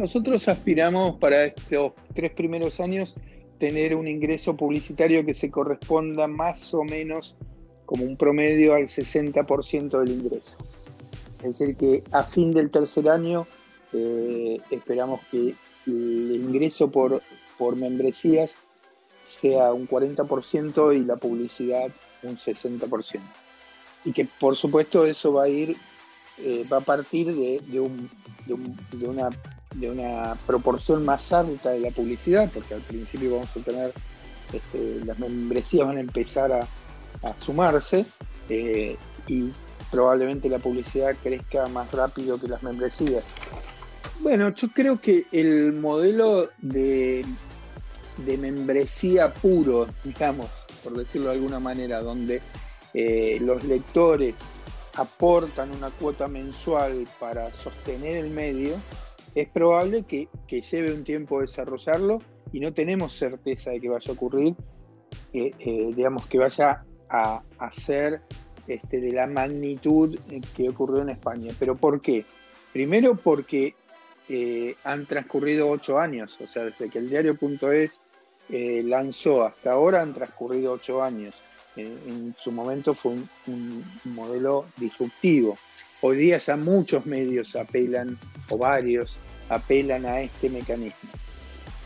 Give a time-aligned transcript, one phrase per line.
[0.00, 3.14] Nosotros aspiramos para estos tres primeros años
[3.58, 7.36] tener un ingreso publicitario que se corresponda más o menos
[7.84, 10.56] como un promedio al 60% del ingreso.
[11.42, 13.46] Es decir, que a fin del tercer año
[13.92, 15.54] eh, esperamos que
[15.86, 17.20] el ingreso por,
[17.58, 18.54] por membresías
[19.42, 21.90] sea un 40% y la publicidad
[22.22, 23.20] un 60%.
[24.06, 25.76] Y que por supuesto eso va a ir,
[26.38, 29.28] eh, va a partir de, de, una,
[29.74, 33.92] de una proporción más alta de la publicidad, porque al principio vamos a tener,
[34.52, 36.66] este, las membresías van a empezar a,
[37.38, 38.06] sumarse
[38.48, 39.52] eh, y
[39.90, 43.24] probablemente la publicidad crezca más rápido que las membresías.
[44.20, 47.26] Bueno, yo creo que el modelo de,
[48.24, 50.48] de membresía puro, digamos,
[50.82, 52.40] por decirlo de alguna manera, donde
[52.94, 54.34] eh, los lectores
[54.96, 58.74] aportan una cuota mensual para sostener el medio,
[59.34, 62.20] es probable que, lleve un tiempo desarrollarlo
[62.52, 64.54] y no tenemos certeza de que vaya a ocurrir,
[65.32, 67.42] eh, eh, digamos, que vaya a,
[67.72, 68.22] ser
[68.66, 70.18] este, de la magnitud
[70.56, 71.52] que ocurrió en España.
[71.58, 72.24] ¿Pero por qué?
[72.72, 73.74] Primero porque
[74.84, 78.00] han transcurrido ocho años, o sea, desde que el diario.es
[78.52, 81.34] eh, lanzó hasta ahora han transcurrido ocho años.
[81.76, 83.12] en su momento fue
[83.46, 85.56] un, modelo disruptivo.
[86.02, 88.16] Hoy día ya muchos medios apelan,
[88.48, 89.18] o varios,
[89.50, 91.10] apelan a este mecanismo.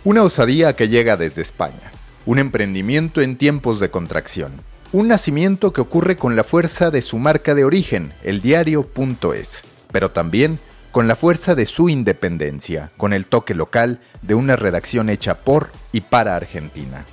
[0.04, 1.90] Una osadía que llega desde España,
[2.24, 4.52] un emprendimiento en tiempos de contracción,
[4.92, 10.12] un nacimiento que ocurre con la fuerza de su marca de origen, el diario.es, pero
[10.12, 10.60] también
[10.92, 15.70] con la fuerza de su independencia, con el toque local de una redacción hecha por
[15.90, 17.04] y para Argentina.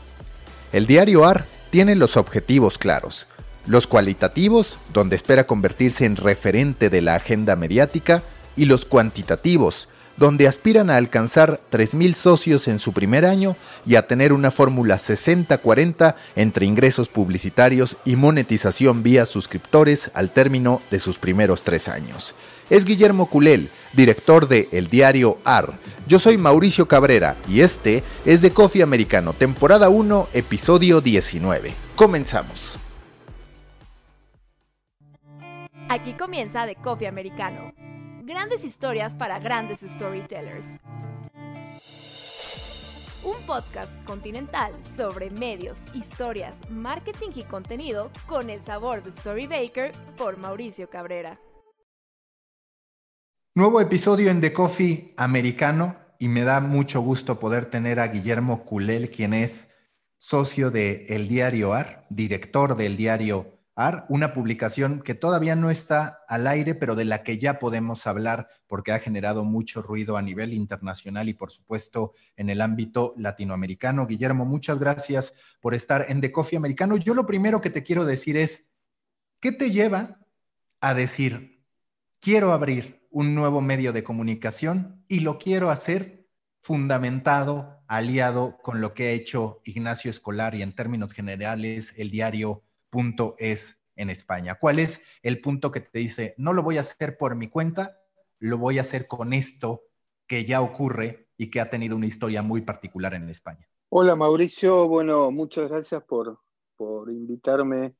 [0.72, 3.26] El diario AR tiene los objetivos claros,
[3.66, 8.23] los cualitativos, donde espera convertirse en referente de la agenda mediática,
[8.56, 9.88] y los cuantitativos,
[10.18, 14.98] donde aspiran a alcanzar 3.000 socios en su primer año y a tener una fórmula
[14.98, 22.36] 60-40 entre ingresos publicitarios y monetización vía suscriptores al término de sus primeros tres años
[22.72, 25.74] es Guillermo Culel, director de El Diario AR.
[26.07, 31.74] Yo soy Mauricio Cabrera y este es de Coffee Americano, temporada 1, episodio 19.
[31.97, 32.81] Comenzamos.
[35.94, 37.74] Aquí comienza The Coffee Americano.
[38.24, 40.79] Grandes historias para grandes storytellers.
[43.25, 49.91] Un podcast continental sobre medios, historias, marketing y contenido con el sabor de Story Baker
[50.16, 51.41] por Mauricio Cabrera.
[53.53, 58.63] Nuevo episodio en The Coffee americano y me da mucho gusto poder tener a Guillermo
[58.63, 59.74] Culel, quien es
[60.18, 63.61] socio de El Diario AR, director del Diario
[64.09, 68.47] Una publicación que todavía no está al aire, pero de la que ya podemos hablar
[68.68, 74.06] porque ha generado mucho ruido a nivel internacional y por supuesto en el ámbito latinoamericano.
[74.06, 76.96] Guillermo, muchas gracias por estar en The Coffee americano.
[76.96, 78.68] Yo lo primero que te quiero decir es,
[79.40, 80.19] ¿qué te lleva
[80.80, 81.63] a decir,
[82.19, 86.28] quiero abrir un nuevo medio de comunicación y lo quiero hacer
[86.62, 92.63] fundamentado, aliado con lo que ha hecho Ignacio Escolar y en términos generales el diario
[92.91, 94.56] Punto Es en España.
[94.59, 97.97] ¿Cuál es el punto que te dice, no lo voy a hacer por mi cuenta,
[98.40, 99.84] lo voy a hacer con esto
[100.28, 103.68] que ya ocurre y que ha tenido una historia muy particular en España?
[103.90, 106.40] Hola Mauricio, bueno, muchas gracias por,
[107.07, 107.96] invitarme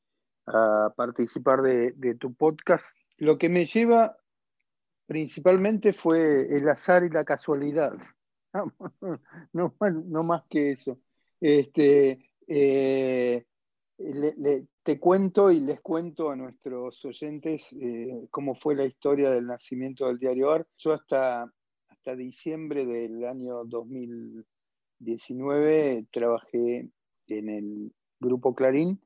[0.47, 2.85] a participar de, tu podcast.
[3.18, 4.18] Lo que me lleva
[5.06, 7.94] principalmente fue el azar y la casualidad.
[9.53, 11.00] No, más que eso.
[11.40, 13.46] Este, eh,
[14.84, 20.08] te cuento y les cuento a nuestros oyentes eh, cómo fue la historia del nacimiento
[20.08, 20.68] del diario AR.
[20.78, 21.52] Yo hasta,
[21.90, 26.90] hasta diciembre del año 2019 trabajé
[27.28, 29.00] en el grupo Clarín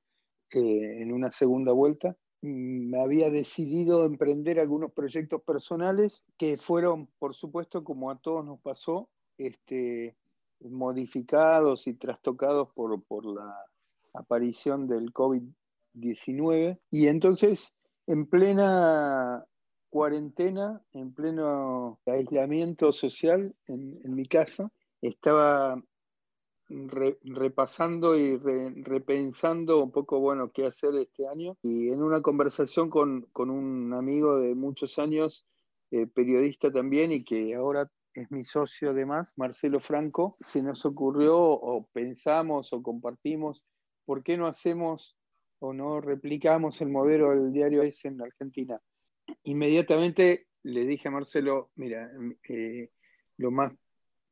[0.52, 2.16] eh, en una segunda vuelta
[2.46, 8.60] me había decidido emprender algunos proyectos personales que fueron, por supuesto, como a todos nos
[8.62, 10.16] pasó, este,
[10.60, 13.56] modificados y trastocados por, por la
[14.14, 15.54] aparición del COVID-19.
[16.92, 17.76] Y entonces,
[18.08, 19.46] en plena
[19.90, 24.72] cuarentena, en pleno aislamiento social en, en mi casa,
[25.02, 25.82] estaba
[26.68, 31.58] repasando y repensando un poco, bueno, qué hacer este año.
[31.62, 35.46] Y en una conversación con, un amigo de muchos años,
[35.92, 41.38] eh, periodista también, y que ahora es mi socio además, Marcelo Franco, se nos ocurrió
[41.38, 43.64] o pensamos o compartimos,
[44.06, 45.18] ¿por qué no hacemos
[45.60, 48.80] o no replicamos el modelo del diario S en Argentina?
[49.44, 52.12] Inmediatamente le dije a Marcelo, mira,
[52.50, 52.90] eh,
[53.38, 53.74] lo más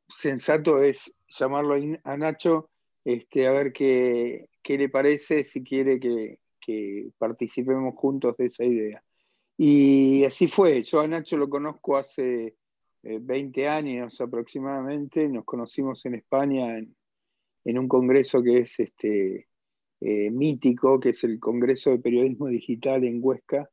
[0.08, 2.70] sensato es llamarlo a Nacho
[3.04, 6.38] este, a ver qué, le parece, si quiere que,
[7.18, 9.04] participemos juntos de esa idea.
[9.56, 12.56] Y así fue, yo a Nacho lo conozco hace
[13.02, 19.48] 20 eh, años aproximadamente, nos conocimos en España en, un congreso que es este,
[20.00, 23.68] eh, mítico, que es el Congreso de Periodismo Digital en Huesca,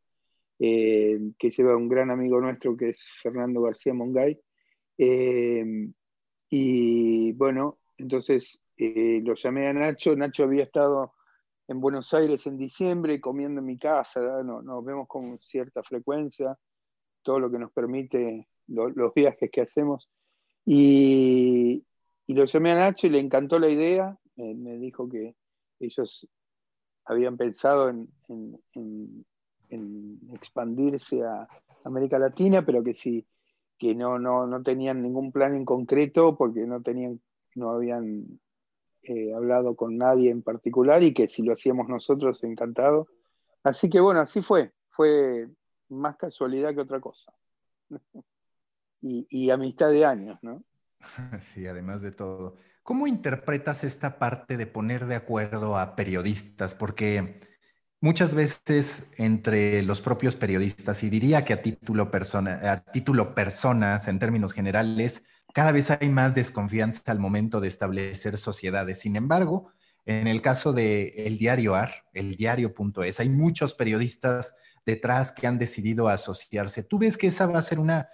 [0.59, 4.39] eh, que lleva un gran amigo nuestro que es Fernando García Mongay.
[6.49, 11.13] y bueno, entonces lo llamé a Nacho, Nacho había estado
[11.67, 16.57] en Buenos Aires en diciembre comiendo en mi casa, nos vemos con cierta frecuencia,
[17.23, 20.09] todo lo que nos permite los viajes que hacemos.
[20.65, 21.85] Y,
[22.27, 25.35] lo llamé a Nacho y le encantó la idea, me dijo que
[25.81, 26.27] ellos
[27.05, 29.25] habían pensado en,
[30.33, 31.47] expandirse a
[31.85, 33.25] América Latina, pero que sí,
[33.77, 37.21] que no, no, no tenían ningún plan en concreto porque no tenían,
[37.55, 38.39] no habían
[39.03, 43.07] eh, hablado con nadie en particular y que si lo hacíamos nosotros, encantado.
[43.63, 44.73] Así que bueno, así fue.
[44.89, 45.47] Fue
[45.89, 47.33] más casualidad que otra cosa.
[49.01, 50.63] y, amistad de años, ¿no?
[51.39, 52.57] Sí, además de todo.
[52.91, 56.75] ¿Cómo interpretas esta parte de poner de acuerdo a periodistas?
[56.75, 57.39] Porque
[58.01, 64.09] muchas veces entre los propios periodistas, y diría que a título, persona, a título personas
[64.09, 68.99] en términos generales, cada vez hay más desconfianza al momento de establecer sociedades.
[68.99, 69.71] Sin embargo,
[70.03, 74.53] en el caso de el diario AR, el diario.es, hay muchos periodistas
[74.85, 76.83] detrás que han decidido asociarse.
[76.83, 78.09] ¿Tú ves que esa va a ser una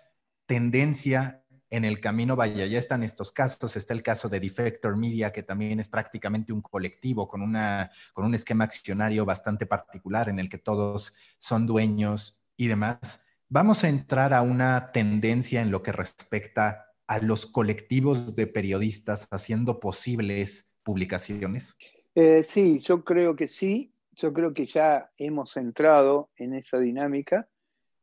[0.46, 2.36] tendencia en el camino?
[2.36, 6.54] Vaya, ya están estos casos, está el caso de Defector Media, que también es prácticamente
[6.54, 11.66] un colectivo con, una, con un esquema accionario bastante particular en el que todos son
[11.68, 13.26] dueños y demás.
[13.50, 19.28] Vamos a entrar a una tendencia en lo que respecta a los colectivos de periodistas
[19.32, 21.78] haciendo posibles publicaciones?
[22.16, 23.94] Eh, sí, yo creo que sí.
[24.12, 27.48] Yo creo que ya hemos entrado en esa dinámica.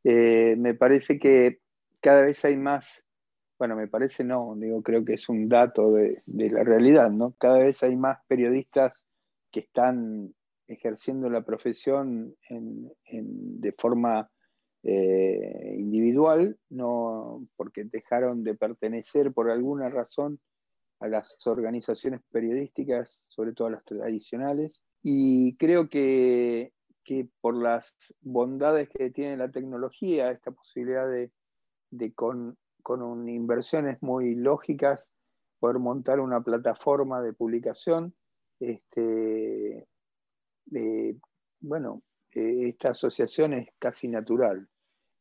[0.03, 1.59] Eh, me parece que
[1.99, 3.04] cada vez hay más,
[3.65, 7.33] bueno, me parece no, digo, creo que es un dato de, la realidad, ¿no?
[7.39, 9.03] Cada vez hay más periodistas
[9.51, 10.35] que están
[10.67, 14.29] ejerciendo la profesión de forma
[14.83, 20.39] eh, individual, no porque dejaron de pertenecer por alguna razón
[20.99, 26.71] a las organizaciones periodísticas, sobre todo a las tradicionales, y creo que,
[27.41, 32.55] por las bondades que tiene la tecnología, esta posibilidad de, con,
[33.27, 35.11] inversiones muy lógicas
[35.59, 38.13] poder montar una plataforma de publicación,
[38.59, 39.87] este,
[41.59, 44.67] bueno, eh, esta asociación es casi natural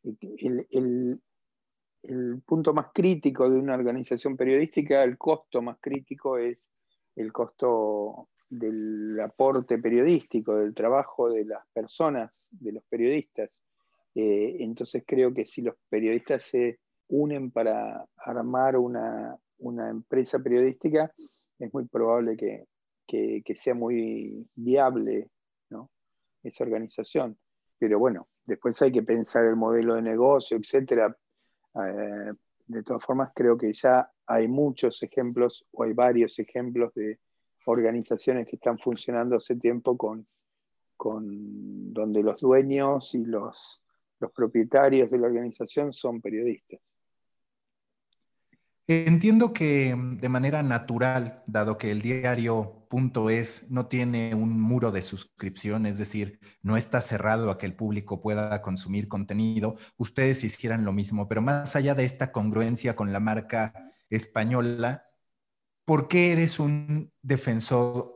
[0.02, 1.20] el,
[2.44, 6.70] punto más crítico de una organización periodística, el costo más crítico es
[7.16, 13.50] el costo del aporte periodístico, del trabajo de las personas, de los periodistas.
[14.14, 16.78] Eh, entonces creo que si los periodistas se
[17.08, 19.38] unen para armar una,
[19.90, 21.12] empresa periodística,
[21.58, 22.66] es muy probable que,
[23.56, 25.28] sea muy viable
[26.42, 27.38] esa organización.
[27.78, 31.16] Pero bueno, después hay que pensar el modelo de negocio, etcétera.
[31.74, 32.32] Eh,
[32.66, 37.18] de todas formas, creo que ya hay muchos ejemplos o hay varios ejemplos de
[37.66, 40.26] organizaciones que están funcionando hace tiempo con,
[40.96, 43.82] con donde los dueños y los,
[44.20, 46.80] los propietarios de la organización son periodistas.
[48.86, 54.60] Entiendo que mm, de manera natural, dado que el diario punto es no tiene un
[54.60, 59.76] muro de suscripción, es decir, no está cerrado a que el público pueda consumir contenido,
[59.96, 63.72] ustedes hicieran lo mismo, pero más allá de esta congruencia con la marca
[64.10, 65.06] española,
[65.86, 68.12] ¿por qué eres un defensor,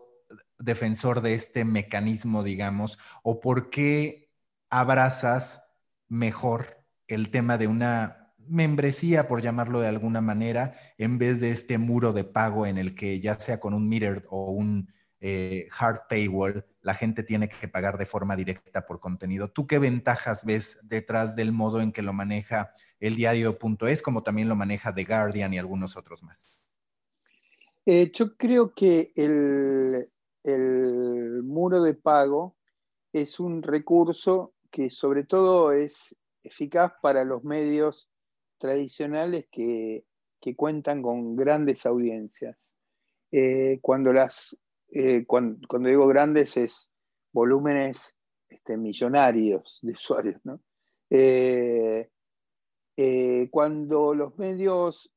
[0.59, 4.31] defensor de este mecanismo, digamos, o por qué
[4.71, 5.65] abrazas
[6.09, 11.79] mejor el tema de una membresía, por llamarlo de alguna manera, en vez de este
[11.79, 14.89] muro de pago en el que ya sea con un meter o un
[15.21, 19.51] eh, hard paywall, la gente tiene que pagar de forma directa por contenido.
[19.51, 24.49] ¿Tú qué ventajas ves detrás del modo en que lo maneja el diario.es, como también
[24.49, 26.61] lo maneja The Guardian y algunos otros más?
[27.85, 30.09] Eh, yo creo que el,
[30.45, 32.57] el muro de pago
[33.13, 38.11] es un recurso que sobre todo es eficaz para los medios
[38.59, 40.05] tradicionales que,
[40.57, 42.71] cuentan con grandes audiencias.
[43.31, 44.57] Eh, cuando, las,
[44.91, 46.91] eh, cuando, digo grandes es
[47.33, 48.15] volúmenes
[48.49, 50.41] este, millonarios de usuarios.
[51.11, 52.09] Eh,
[53.51, 55.13] cuando los medios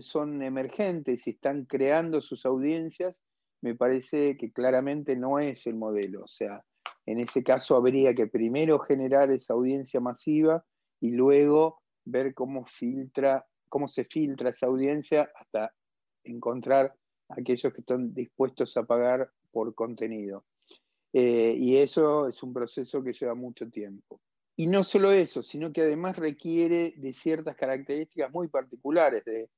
[0.00, 3.16] son emergentes y están creando sus audiencias,
[3.62, 6.24] me parece que claramente no es el modelo.
[6.24, 6.62] O sea,
[7.06, 10.64] en ese caso habría que primero generar esa audiencia masiva
[11.00, 15.74] y luego ver cómo filtra, cómo se filtra esa audiencia hasta
[16.24, 16.94] encontrar
[17.28, 20.44] aquellos que están dispuestos a pagar por contenido.
[21.12, 24.20] Eh, y eso es un proceso que lleva mucho tiempo.
[24.56, 29.50] Y no solo eso, sino que además requiere de ciertas características muy particulares de,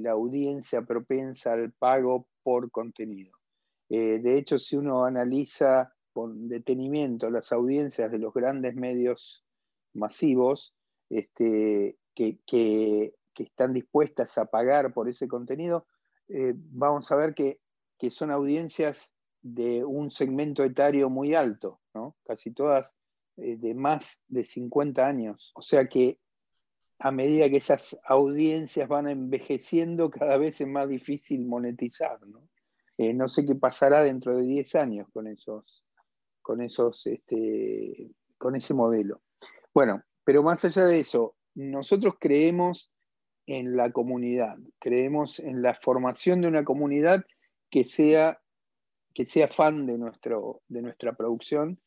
[0.00, 3.32] la audiencia propensa al pago por contenido.
[3.88, 9.44] Eh, de hecho, si uno analiza con detenimiento las audiencias de los grandes medios
[9.92, 10.75] masivos
[11.10, 15.86] este, que, están dispuestas a pagar por ese contenido,
[16.28, 17.60] eh, vamos a ver que,
[18.10, 22.16] son audiencias de un segmento etario muy alto, ¿no?
[22.24, 22.94] casi todas
[23.36, 25.52] eh, de más de 50 años.
[25.54, 26.18] O sea que
[26.98, 32.18] a medida que esas audiencias van envejeciendo, cada vez es más difícil monetizar.
[32.26, 32.48] No,
[32.98, 35.84] eh, no sé qué pasará dentro de 10 años con esos,
[36.40, 39.20] con esos, este, con ese modelo.
[39.74, 42.90] Bueno, pero más allá de eso, nosotros creemos
[43.46, 47.24] en la comunidad, creemos en la formación de una comunidad
[47.70, 48.40] que sea,
[49.14, 51.78] que sea fan de, nuestro, de nuestra producción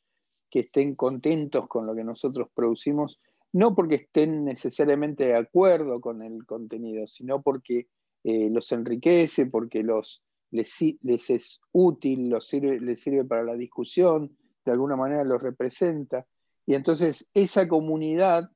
[0.50, 3.20] que estén contentos con lo que nosotros producimos,
[3.52, 7.88] no porque estén necesariamente de acuerdo con el contenido, sino porque
[8.24, 10.82] eh, los enriquece, porque los, les,
[11.30, 16.26] es útil, los sirve, les sirve para la discusión, de alguna manera los representa.
[16.70, 18.52] Y entonces esa comunidad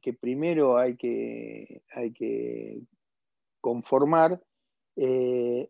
[0.00, 2.80] que primero hay que, hay que
[3.60, 4.42] conformar,
[4.96, 5.68] eh,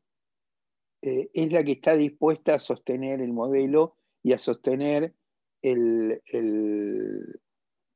[1.02, 5.12] eh, es la que está dispuesta a sostener el modelo y a sostener
[5.60, 6.22] el,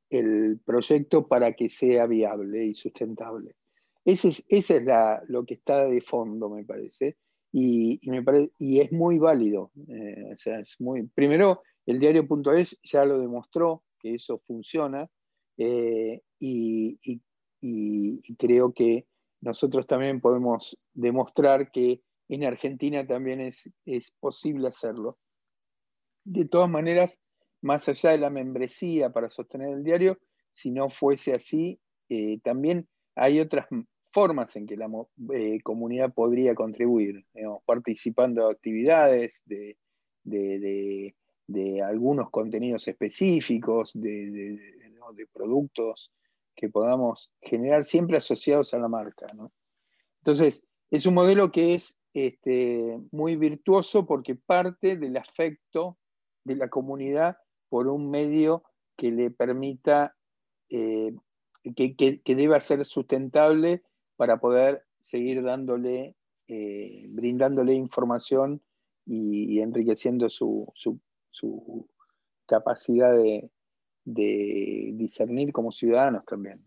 [0.09, 3.55] el, proyecto para que sea viable y sustentable.
[4.03, 4.83] Ese es, ese es
[5.29, 7.15] lo que está de fondo, me parece,
[7.53, 8.21] y, y, me
[8.59, 9.71] y es muy válido.
[9.87, 15.09] Eh, o sea, es muy, primero, el diario.es ya lo demostró que eso funciona
[15.57, 17.21] eh, y,
[18.37, 19.07] creo que
[19.41, 25.17] nosotros también podemos demostrar que en Argentina también es, es posible hacerlo.
[26.25, 27.21] De todas maneras,
[27.61, 30.19] más allá de la membresía para sostener el diario,
[30.53, 31.79] si no fuese así,
[32.09, 33.67] eh, también hay otras
[34.11, 34.89] formas en que la
[35.33, 37.25] eh, comunidad podría contribuir,
[37.65, 39.77] participando de actividades, de,
[41.83, 44.59] algunos contenidos específicos, de,
[45.31, 46.11] productos
[46.55, 49.27] que podamos generar siempre asociados a la marca.
[50.21, 55.97] Entonces, es un modelo que es este, muy virtuoso porque parte del afecto
[56.43, 57.37] de la comunidad
[57.69, 58.63] por un medio
[58.95, 60.15] que le permita,
[60.69, 61.13] eh,
[61.75, 63.83] que, deba ser sustentable
[64.15, 66.15] para poder seguir dándole,
[66.47, 68.61] eh, brindándole información
[69.05, 70.71] y, enriqueciendo su,
[72.45, 73.49] capacidad de,
[74.05, 76.63] discernir como ciudadanos también.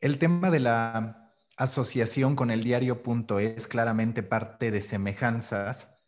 [0.00, 6.00] El tema de la asociación con el diario.es claramente parte de semejanzas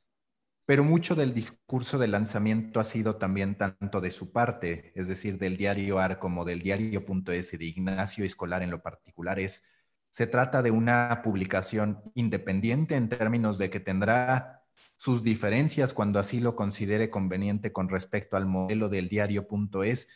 [0.64, 5.38] pero mucho del discurso de lanzamiento ha sido también tanto de su parte, es decir,
[5.38, 9.64] del diario AR como del diario.es y de Ignacio Escolar en lo particular, es,
[10.10, 14.61] se trata de una publicación independiente en términos de que tendrá
[15.02, 20.08] sus diferencias cuando así lo considere conveniente con respecto al modelo del diario.es.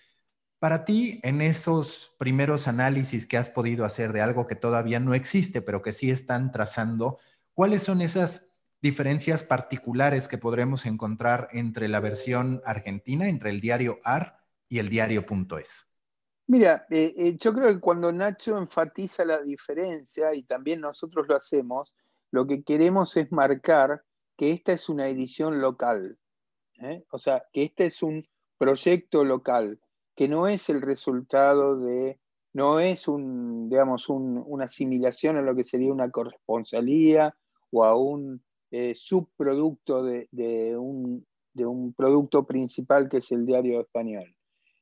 [0.60, 5.12] Para ti, en esos primeros análisis que has podido hacer de algo que todavía no
[5.12, 7.18] existe, pero que sí están trazando,
[7.52, 13.98] ¿cuáles son esas diferencias particulares que podremos encontrar entre la versión argentina, entre el diario
[14.04, 14.38] AR
[14.68, 15.88] y el diario.es?
[16.46, 21.34] Mira, eh, eh, yo creo que cuando Nacho enfatiza la diferencia, y también nosotros lo
[21.34, 21.92] hacemos,
[22.30, 24.04] lo que queremos es marcar
[24.36, 26.18] que esta es una edición local,
[26.80, 27.04] ¿eh?
[27.10, 28.26] o sea, que este es un
[28.58, 29.80] proyecto local,
[30.14, 32.20] que no es el resultado de,
[32.52, 37.36] no es un, digamos, una asimilación a lo que sería una corresponsalía
[37.70, 41.26] o a un eh, subproducto de, un,
[41.96, 44.34] producto principal que es el diario español.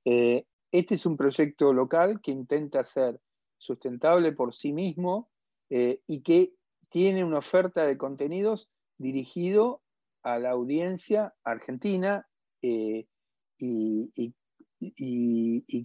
[0.05, 3.21] Eh, este es un proyecto local que intenta ser
[3.59, 5.31] sustentable por sí mismo
[5.71, 6.53] y que
[6.91, 9.83] tiene una oferta de contenidos dirigido
[10.23, 12.27] a la audiencia argentina
[12.61, 13.07] y,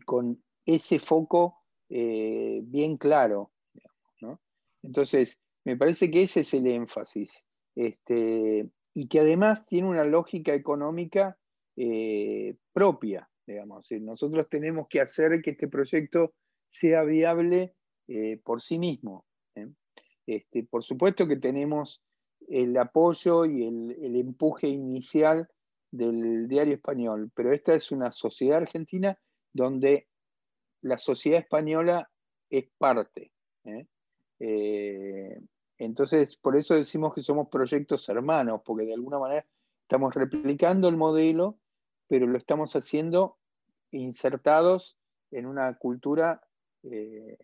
[0.05, 1.57] con ese foco
[1.89, 3.51] bien claro.
[4.81, 7.31] Entonces, me parece que ese es el énfasis.
[7.75, 11.37] Este, y que además tiene una lógica económica
[11.77, 13.87] eh, propia, digamos.
[14.01, 16.33] Nosotros tenemos que hacer que este proyecto
[16.69, 17.75] sea viable
[18.07, 19.25] eh, por sí mismo.
[20.25, 22.03] Este, por supuesto que tenemos
[22.49, 25.47] el apoyo y el, empuje inicial
[25.91, 29.17] del diario español, pero esta es una sociedad argentina
[29.53, 30.07] donde
[30.81, 32.09] la sociedad española
[32.49, 33.31] es parte.
[35.77, 39.45] entonces, por eso decimos que somos proyectos hermanos, porque de alguna manera
[39.83, 41.59] estamos replicando el modelo,
[42.07, 43.37] pero lo estamos haciendo
[43.91, 44.97] insertados
[45.31, 46.41] en una cultura
[46.83, 47.37] eh,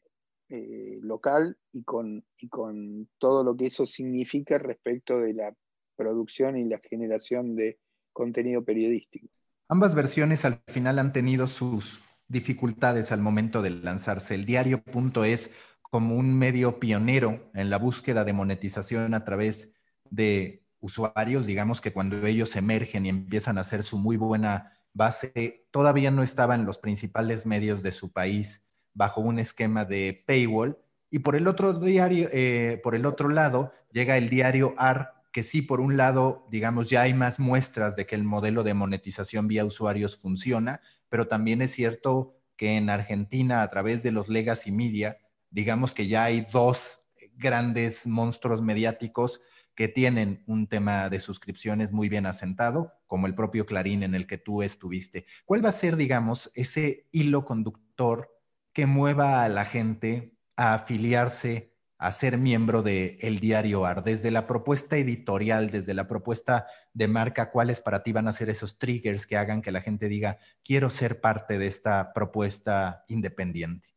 [0.49, 5.55] eh, local y con, y con todo lo que eso significa respecto de la
[5.95, 7.79] producción y la generación de
[8.13, 9.27] contenido periodístico.
[9.67, 14.35] Ambas versiones al final han tenido sus dificultades al momento de lanzarse.
[14.35, 19.73] El diario.es como un medio pionero en la búsqueda de monetización a través
[20.09, 25.67] de usuarios, digamos que cuando ellos emergen y empiezan a hacer su muy buena base,
[25.71, 28.64] todavía no estaba en los principales medios de su país
[28.95, 30.79] bajo un esquema de paywall.
[31.11, 35.43] Y por el otro diario, eh, por el otro lado, llega el diario AR, que
[35.43, 39.47] sí, por un lado, digamos, ya hay más muestras de que el modelo de monetización
[39.47, 44.71] vía usuarios funciona, pero también es cierto que en Argentina, a través de los legacy
[44.71, 45.17] media,
[45.51, 47.01] digamos que ya hay dos
[47.37, 49.41] grandes monstruos mediáticos
[49.75, 54.25] que tienen un tema de suscripciones muy bien asentado, como el propio Clarín en el
[54.25, 55.25] que tú estuviste.
[55.43, 58.35] ¿Cuál va a ser, digamos, ese hilo conductor
[58.75, 64.03] que mueva a la gente a afiliarse, a ser miembro de El Diario AR?
[64.03, 68.50] Desde la propuesta editorial, desde la propuesta de marca, ¿cuáles para ti van a ser
[68.50, 73.88] esos triggers que hagan que la gente diga, quiero ser parte de esta propuesta independiente?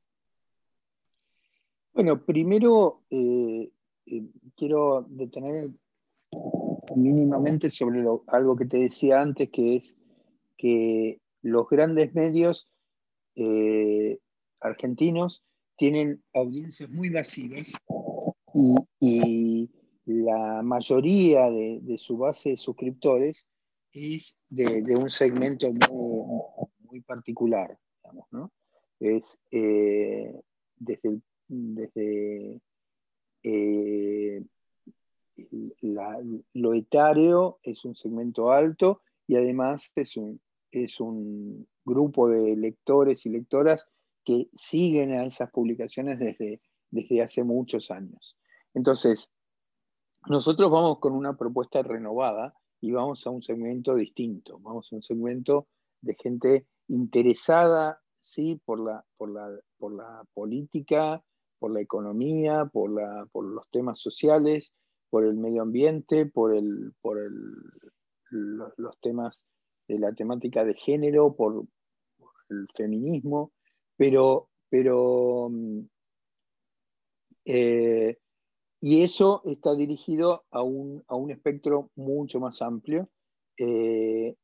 [1.93, 3.73] Bueno, primero eh,
[4.07, 4.23] eh,
[4.57, 5.71] quiero detener
[6.95, 9.97] mínimamente sobre algo que te decía antes, que es
[10.57, 12.71] que los grandes medios
[13.35, 14.21] eh,
[14.61, 15.43] argentinos
[15.77, 17.73] tienen audiencias muy masivas
[19.01, 19.71] y,
[20.05, 23.47] la mayoría de, su base de suscriptores
[23.93, 27.79] es de, un segmento muy, particular,
[28.31, 28.51] ¿no?
[28.99, 30.41] Es eh,
[30.77, 32.61] desde, desde
[33.43, 34.43] eh,
[36.55, 40.41] lo etario es un segmento alto y además es un,
[40.73, 43.87] es un grupo de lectores y lectoras
[44.29, 46.61] que siguen a esas publicaciones desde,
[46.91, 48.37] desde hace muchos años.
[48.75, 49.31] Entonces,
[50.27, 55.03] nosotros vamos con una propuesta renovada y vamos a un segmento distinto, vamos a un
[55.03, 55.69] segmento
[56.03, 58.61] de gente interesada ¿sí?
[58.67, 61.25] por, la, por, la, por la política,
[61.59, 64.75] por la economía, por, la, por los temas sociales,
[65.09, 67.33] por el medio ambiente, por, el, por el,
[68.29, 69.41] los, temas
[69.89, 71.65] de la temática de género, por,
[72.51, 73.53] el feminismo,
[73.99, 75.81] pero, pero mm,
[77.45, 78.17] eh,
[78.81, 83.11] y eso está dirigido a un, a un espectro mucho más amplio
[83.59, 84.35] eh,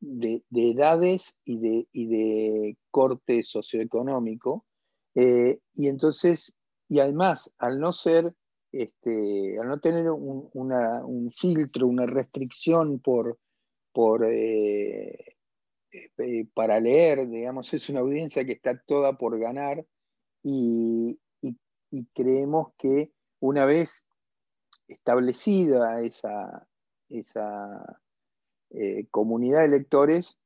[0.00, 4.66] de, de, edades y de, y de corte socioeconómico.
[5.14, 6.54] Eh, y entonces
[6.92, 8.34] y además, al no ser,
[8.70, 13.38] este, al no tener un, filtro, una restricción por,
[13.94, 14.26] por
[15.92, 19.84] eh, para leer, digamos, es una audiencia que está toda por ganar
[20.42, 21.18] y,
[22.14, 24.06] creemos que una vez
[24.88, 26.66] establecida esa,
[27.10, 28.00] esa
[28.70, 30.38] eh, comunidad de lectores,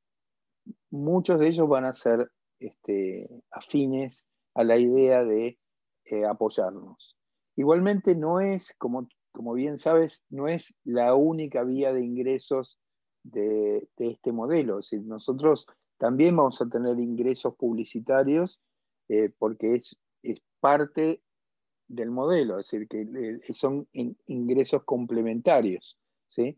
[0.89, 2.29] muchos de ellos van a ser
[2.59, 5.57] este, afines a la idea de
[6.03, 7.17] eh, apoyarnos.
[7.55, 12.77] Igualmente no es, como, como bien sabes, no es la única vía de ingresos
[13.23, 14.79] de, este modelo.
[15.03, 18.59] Nosotros también vamos a tener ingresos publicitarios
[19.09, 21.21] eh, porque es, es, parte
[21.87, 23.87] del modelo, es decir, que eh, son
[24.25, 25.97] ingresos complementarios.
[26.27, 26.57] ¿sí?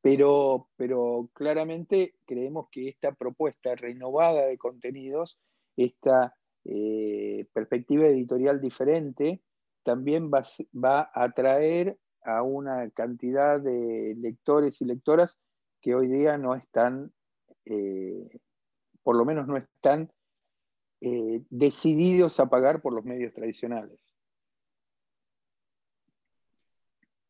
[0.00, 5.38] pero, pero claramente creemos que esta propuesta renovada de contenidos,
[5.76, 6.34] esta
[6.70, 9.40] eh, perspectiva editorial diferente,
[9.82, 15.34] también va, a atraer a una cantidad de lectores y lectoras
[15.80, 17.10] que hoy día no están,
[17.64, 18.28] eh,
[19.02, 20.12] por lo menos no están
[21.00, 23.98] eh, decididos a pagar por los medios tradicionales.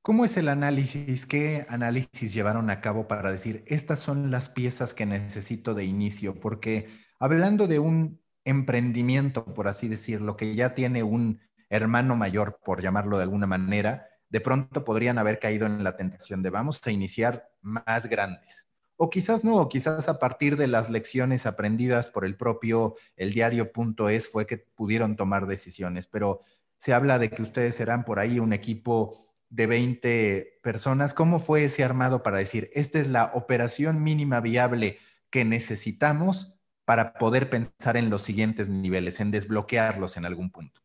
[0.03, 1.27] ¿Cómo es el análisis?
[1.27, 6.41] ¿Qué análisis llevaron a cabo para decir, estas son las piezas que necesito de inicio?
[6.41, 6.89] Porque
[7.21, 13.19] hablando de un emprendimiento, por así decirlo, que ya tiene un hermano mayor, por llamarlo
[13.19, 17.51] de alguna manera, de pronto podrían haber caído en la tentación de vamos a iniciar
[17.61, 18.69] más grandes
[19.01, 23.33] o quizás no, o quizás a partir de las lecciones aprendidas por el propio el
[23.33, 26.41] diario.es fue que pudieron tomar decisiones, pero
[26.79, 31.15] se habla de que ustedes serán por ahí un equipo de 20 personas.
[31.15, 34.99] ¿Cómo fue ese armado para decir, esta es la operación mínima viable
[35.31, 40.81] que necesitamos para poder pensar en los siguientes niveles, en desbloquearlos en algún punto?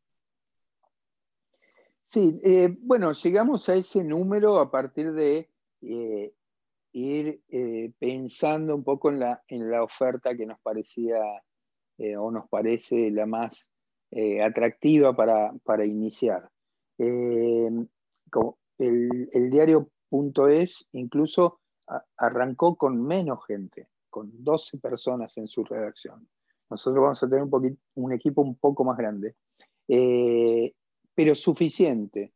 [2.13, 5.49] Sí, eh, bueno, llegamos a ese número a partir de
[5.81, 6.31] eh,
[6.91, 11.17] ir eh, pensando un poco en la, en la oferta que nos parecía
[12.19, 13.67] o nos parece la más
[14.43, 16.51] atractiva para, para iniciar.
[18.29, 21.61] Como el, el diario.es incluso
[22.17, 26.29] arrancó con menos gente, con 12 personas en su redacción.
[26.69, 29.35] Nosotros vamos a tener un, un equipo un poco más grande
[31.15, 32.33] pero suficiente.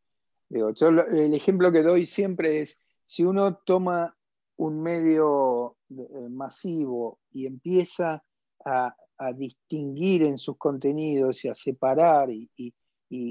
[0.50, 4.16] el ejemplo que doy siempre es, si uno toma
[4.58, 8.24] un medio eh, masivo y empieza
[8.66, 8.94] a,
[9.36, 12.72] distinguir en sus contenidos y a separar y,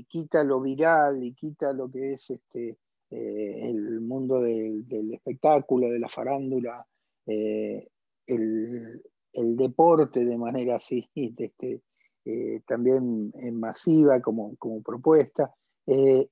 [0.09, 2.79] quita lo viral y quita lo que es este,
[3.11, 6.85] eh, el mundo del, espectáculo, de la farándula,
[7.27, 7.87] eh,
[8.27, 11.83] el, deporte de manera así, este,
[12.29, 15.55] eh, también en masiva como, propuesta,
[15.87, 16.29] eh,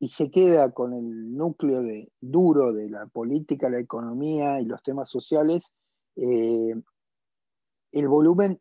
[0.00, 4.82] y se queda con el núcleo de, duro de la política, la economía y los
[4.82, 5.74] temas sociales,
[6.16, 6.74] eh,
[7.92, 8.58] el volumen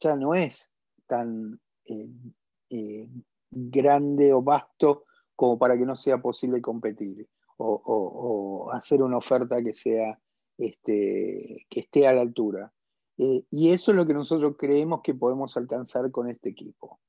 [0.00, 0.70] ya no es
[1.06, 1.60] tan
[3.50, 5.04] grande o vasto
[5.36, 10.18] como para que no sea posible competir o, hacer una oferta que sea
[10.56, 12.72] este, que esté a la altura.
[13.18, 17.00] Eh, y eso es lo que nosotros creemos que podemos alcanzar con este equipo.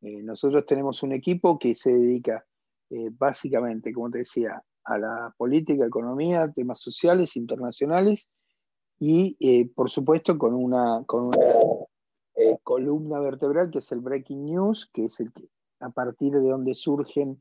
[0.00, 2.44] Eh, nosotros tenemos un equipo que se dedica
[2.88, 8.30] eh, básicamente, como te decía, a la política, economía, temas sociales, internacionales
[8.98, 11.04] y, por supuesto, con una,
[12.62, 15.30] columna vertebral que es el Breaking News, que es el
[15.80, 17.40] a partir de donde surgen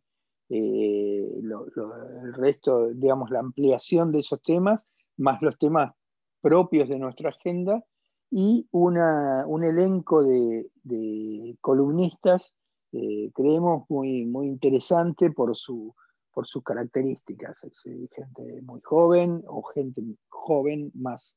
[0.50, 4.86] el resto, digamos, la ampliación de esos temas,
[5.16, 5.96] más los temas
[6.42, 7.84] propios de nuestra agenda
[8.30, 10.70] y un elenco de,
[11.62, 12.54] columnistas,
[12.92, 15.94] eh, creemos, muy, muy interesante por, su,
[16.34, 17.60] por sus características.
[18.12, 21.36] gente muy joven o gente joven más,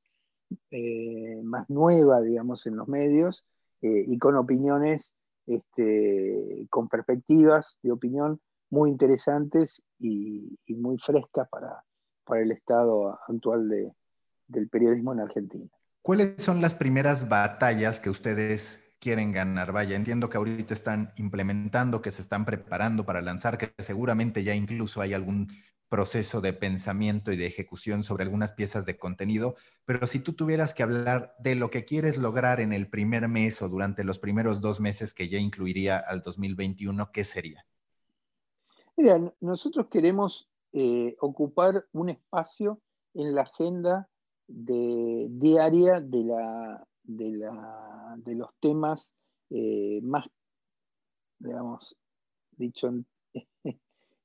[0.71, 3.45] eh, más nueva, digamos, en los medios
[3.83, 5.13] eh, y con opiniones,
[5.47, 11.85] este, con perspectivas de opinión muy interesantes y, muy frescas para,
[12.25, 13.69] para el estado actual
[14.47, 15.69] del periodismo en Argentina.
[16.03, 19.73] ¿Cuáles son las primeras batallas que ustedes quieren ganar?
[19.73, 24.55] Vaya, entiendo que ahorita están implementando, que se están preparando para lanzar, que seguramente ya
[24.55, 25.49] incluso hay algún
[25.91, 30.73] proceso de pensamiento y de ejecución sobre algunas piezas de contenido, pero si tú tuvieras
[30.73, 34.61] que hablar de lo que quieres lograr en el primer mes o durante los primeros
[34.61, 37.67] dos meses que ya incluiría al 2021, ¿qué sería?
[38.97, 42.81] Mira, nosotros queremos eh, ocupar un espacio
[43.13, 44.09] en la agenda
[44.51, 49.15] diaria de, la, de, la, de los temas
[49.51, 50.29] eh, más,
[51.39, 51.97] digamos,
[52.57, 52.89] dicho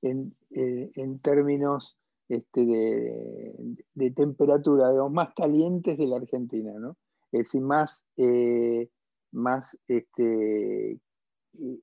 [0.02, 6.98] en, eh, en, términos este, de, de, temperatura, digamos, más calientes de la Argentina, ¿no?
[7.32, 8.90] Es decir, más, eh,
[9.32, 11.00] más este,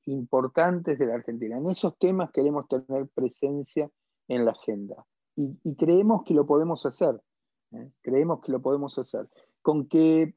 [0.06, 1.58] importantes de la Argentina.
[1.58, 3.90] En esos temas queremos tener presencia
[4.28, 7.18] en la agenda y creemos que lo podemos hacer.
[7.72, 7.90] ¿Eh?
[8.02, 9.28] Creemos que lo podemos hacer.
[9.60, 10.34] Con que,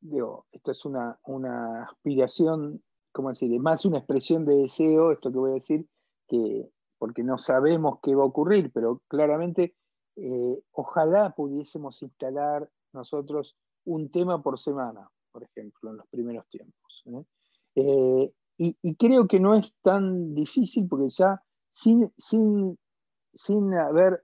[0.00, 1.18] digo, esto es una,
[1.88, 3.52] aspiración, ¿cómo decir?
[3.52, 5.86] Es más una expresión de deseo, esto que voy a decir,
[6.28, 9.74] que, porque no sabemos qué va a ocurrir, pero claramente
[10.16, 17.04] eh, ojalá pudiésemos instalar nosotros un tema por semana, por ejemplo, en los primeros tiempos.
[17.74, 18.32] ¿eh?
[18.58, 22.78] y, creo que no es tan difícil porque ya sin, sin,
[23.34, 24.22] sin haber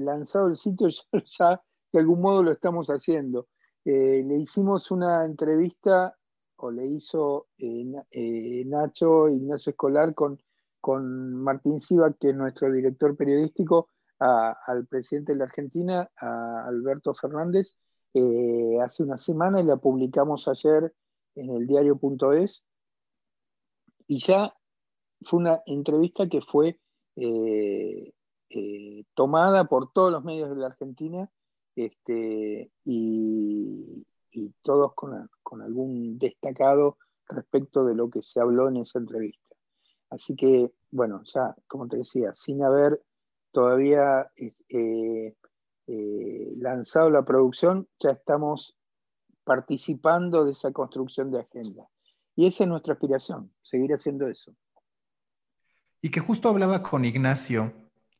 [0.00, 0.88] lanzado el sitio
[1.38, 1.60] ya
[1.92, 3.48] de algún modo lo estamos haciendo.
[3.84, 6.16] Eh, le hicimos una entrevista,
[6.56, 10.42] o le hizo eh, eh, Nacho Ignacio Escolar con,
[10.80, 17.14] con Martín Siva, que es nuestro director periodístico, al presidente de la Argentina, a Alberto
[17.14, 17.76] Fernández,
[18.82, 20.94] hace una semana y la publicamos ayer
[21.34, 22.64] en el diario.es.
[24.06, 24.54] Y ya
[25.20, 26.80] fue una entrevista que fue
[29.14, 31.30] tomada por todos los medios de la Argentina
[31.76, 34.04] este, y,
[34.62, 39.54] todos con, algún destacado respecto de lo que se habló en esa entrevista.
[40.10, 43.02] Así que, bueno, ya, como te decía, sin haber
[43.50, 45.34] todavía eh,
[45.86, 48.76] eh, lanzado la producción, ya estamos
[49.44, 51.88] participando de esa construcción de agenda.
[52.34, 54.54] Y esa es nuestra aspiración, seguir haciendo eso.
[56.02, 57.72] Y que justo hablaba con Ignacio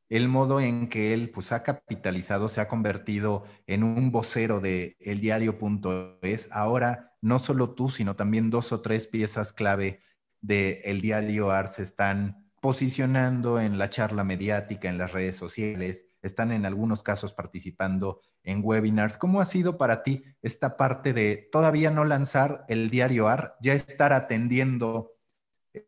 [0.08, 4.96] el modo en que él pues ha capitalizado, se ha convertido en un vocero de
[5.00, 6.48] eldiario.es.
[6.52, 10.00] Ahora no solo tú, sino también dos o tres piezas clave
[10.40, 16.06] de El Diario AR se están posicionando en la charla mediática, en las redes sociales,
[16.22, 19.18] están en algunos casos participando en webinars.
[19.18, 23.74] ¿Cómo ha sido para ti esta parte de todavía no lanzar el diario AR, ya
[23.74, 25.12] estar atendiendo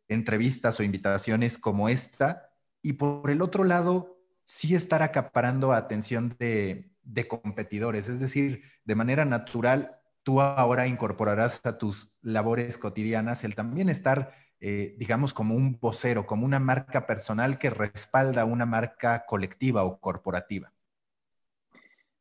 [0.09, 2.48] entrevistas o invitaciones como esta?
[2.89, 6.91] Y por el otro lado, sí estar acaparando atención de,
[7.29, 13.91] competidores, es decir, de manera natural, tú ahora incorporarás a tus labores cotidianas el también
[13.91, 19.85] estar eh, digamos, como un vocero, como una marca personal que respalda una marca colectiva
[19.85, 20.73] o corporativa?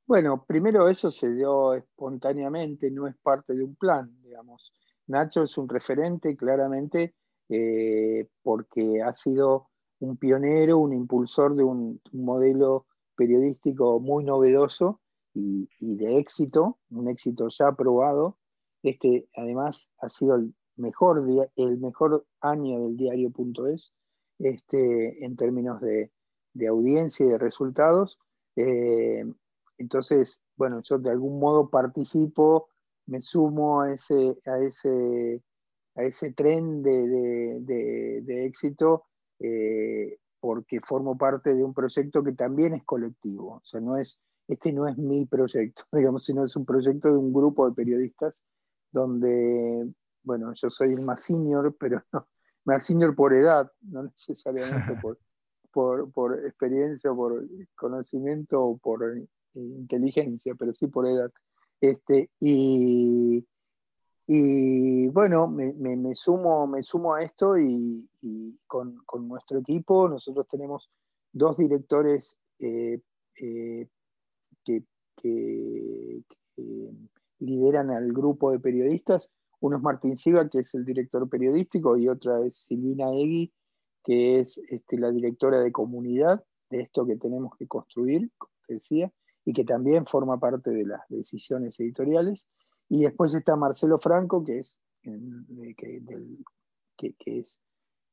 [0.05, 4.73] Bueno, primero eso se dio espontáneamente, no es parte de un plan, digamos.
[5.07, 7.15] Nacho es un referente claramente
[7.47, 15.01] eh, porque ha sido un pionero, un impulsor de un, modelo periodístico muy novedoso
[15.33, 18.37] y, de éxito, un éxito ya probado.
[18.83, 23.91] Este además ha sido el mejor el mejor año del diario.es
[24.39, 26.11] este, en términos de,
[26.67, 28.17] audiencia y de resultados.
[28.55, 29.23] Eh,
[29.77, 32.69] entonces, bueno, yo de algún modo participo,
[33.05, 35.43] me sumo a ese, a ese,
[35.95, 39.05] a ese tren de, éxito
[39.39, 43.55] eh, porque formo parte de un proyecto que también es colectivo.
[43.55, 47.17] O sea, no es, este no es mi proyecto, digamos, sino es un proyecto de
[47.17, 48.35] un grupo de periodistas
[48.91, 49.91] donde
[50.27, 52.27] bueno, yo soy el más senior, pero no,
[52.65, 54.99] más senior por edad, no necesariamente
[55.71, 59.17] por, por, experiencia, por conocimiento o por
[59.53, 61.31] inteligencia, pero sí por edad.
[61.79, 63.47] Este, y,
[64.27, 68.07] y bueno, me, sumo, me sumo a esto y,
[68.67, 70.89] con, nuestro equipo, nosotros tenemos
[71.31, 72.99] dos directores eh,
[73.41, 73.87] eh,
[74.65, 74.83] que,
[77.39, 82.07] lideran al grupo de periodistas uno es Martín Silva, que es el director periodístico, y
[82.07, 83.51] otra es Silvina Egui,
[84.03, 89.11] que es este, la directora de comunidad de esto que tenemos que construir, como decía,
[89.45, 92.47] y que también forma parte de las decisiones editoriales.
[92.89, 94.79] Y después está Marcelo Franco, que es,
[96.97, 97.61] que, es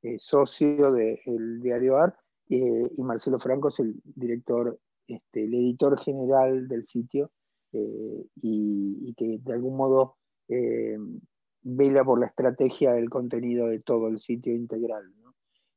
[0.02, 2.16] eh, socio del diario AR,
[2.48, 7.30] eh, y Marcelo Franco es el director, este, el editor general del sitio,
[7.72, 10.16] eh, y, que de algún modo
[11.62, 15.10] vela por la estrategia del contenido de todo el sitio integral.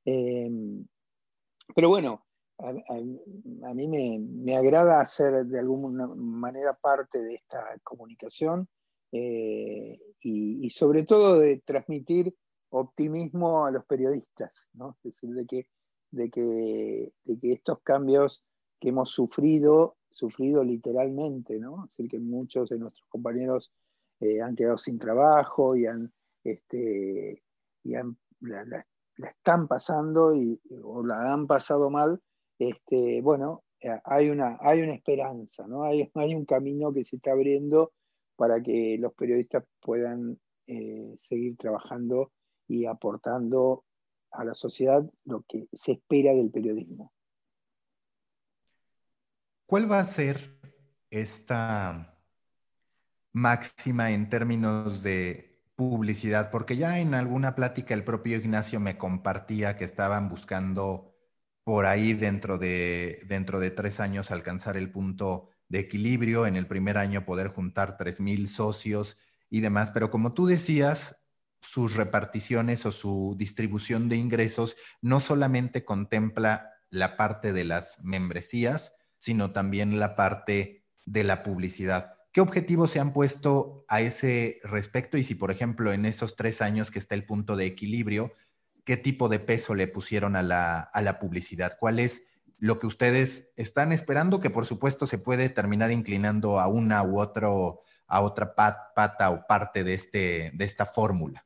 [0.04, 2.26] Pero bueno,
[2.60, 8.68] a, mí me, agrada hacer de alguna manera parte de esta comunicación
[9.12, 12.36] eh, y, sobre todo de transmitir
[12.70, 14.68] optimismo a los periodistas,
[15.04, 15.68] es decir, de que,
[16.12, 18.44] de, que, de que estos cambios
[18.80, 21.86] que hemos sufrido, sufrido literalmente, ¿no?
[21.86, 23.72] es decir, que muchos de nuestros compañeros
[24.20, 26.12] eh, han quedado sin trabajo y, han,
[26.44, 27.42] este,
[27.84, 27.94] y
[28.42, 28.86] la,
[29.18, 32.22] están pasando y, o la han pasado mal,
[32.60, 37.94] este, bueno, eh, hay una, hay una esperanza, hay un camino que se está abriendo
[38.38, 42.32] para que los periodistas puedan eh, seguir trabajando
[42.68, 43.84] y aportando
[44.32, 47.12] a la sociedad lo que se espera del periodismo.
[49.66, 50.58] ¿Cuál va a ser
[51.10, 52.18] esta
[53.34, 56.52] máxima en términos de publicidad?
[56.52, 61.14] Porque ya en alguna plática el propio Ignacio me compartía que estaban buscando
[61.64, 66.68] por ahí dentro de, dentro de tres años alcanzar el punto de equilibrio, en el
[66.68, 69.18] primer año poder juntar tres mil socios
[69.50, 69.92] y demás.
[69.92, 71.24] Pero como tú decías,
[71.62, 78.96] sus reparticiones o su distribución de ingresos no solamente contempla la parte de las membresías,
[79.18, 82.14] sino también la parte de la publicidad.
[82.32, 85.18] ¿Qué objetivos se han puesto a ese respecto?
[85.18, 88.32] Y si, por ejemplo, en esos tres años que está el punto de equilibrio,
[88.84, 91.78] ¿qué tipo de peso le pusieron a la, publicidad?
[91.80, 92.27] ¿Cuál es
[92.58, 94.40] lo que ustedes están esperando?
[94.40, 99.46] Que por supuesto se puede terminar inclinando a una u otro, a otra pata o
[99.48, 101.46] parte de, este, de esta fórmula.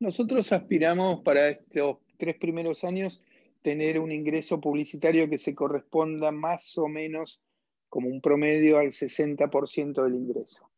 [0.00, 3.22] Nosotros aspiramos para estos tres primeros años
[3.62, 7.40] tener un ingreso publicitario que se corresponda más o menos
[7.88, 10.70] como un promedio al 60% del ingreso.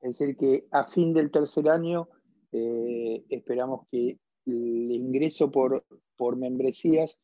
[0.00, 2.08] Es decir, que a fin del tercer año
[2.52, 5.84] eh, esperamos que el ingreso por,
[6.16, 7.18] por membresías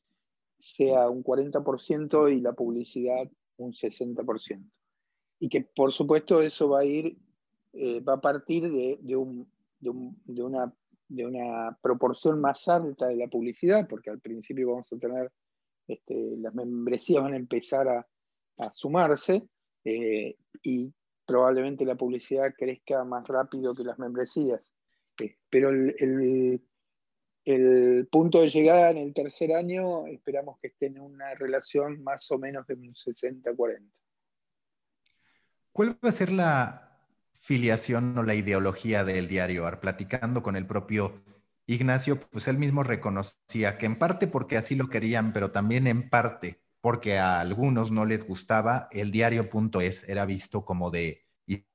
[0.60, 4.70] sea un 40% y la publicidad un 60%.
[5.38, 7.18] y que por supuesto eso va a ir,
[7.72, 10.72] eh, va a partir de, de, un, de, una,
[11.08, 15.32] de una proporción más alta de la publicidad, porque al principio vamos a tener,
[15.86, 18.06] este, las membresías van a empezar a,
[18.58, 19.48] a sumarse
[19.84, 20.92] eh, y
[21.24, 24.72] probablemente la publicidad crezca más rápido que las membresías.
[25.20, 26.62] Eh, pero el,
[28.10, 32.38] punto de llegada en el tercer año esperamos que esté en una relación más o
[32.38, 33.90] menos de un 60-40.
[35.72, 36.98] ¿Cuál va a ser la
[37.32, 39.80] filiación o la ideología del diario AR?
[39.80, 41.22] Platicando con el propio
[41.66, 46.10] Ignacio, pues él mismo reconocía que en parte porque así lo querían, pero también en
[46.10, 51.26] parte porque a algunos no les gustaba, el diario.es era visto como de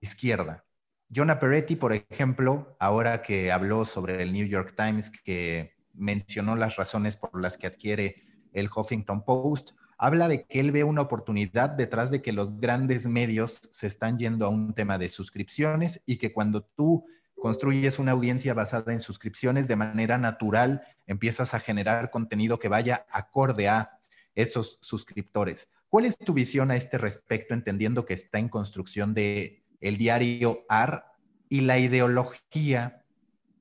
[0.02, 0.66] izquierda.
[1.10, 6.76] Jonah Peretti, por ejemplo, ahora que habló sobre el New York Times, que mencionó las
[6.76, 11.70] razones por las que adquiere el Huffington Post, habla de que él ve una oportunidad
[11.70, 16.18] detrás de que los grandes medios se están yendo a un tema de suscripciones y
[16.18, 22.10] que cuando tú construyes una audiencia basada en suscripciones de manera natural, empiezas a generar
[22.10, 24.00] contenido que vaya acorde a
[24.34, 25.70] esos suscriptores.
[25.88, 30.66] ¿Cuál es tu visión a este respecto, entendiendo que está en construcción de el diario
[30.70, 31.04] AR
[31.50, 33.04] y la ideología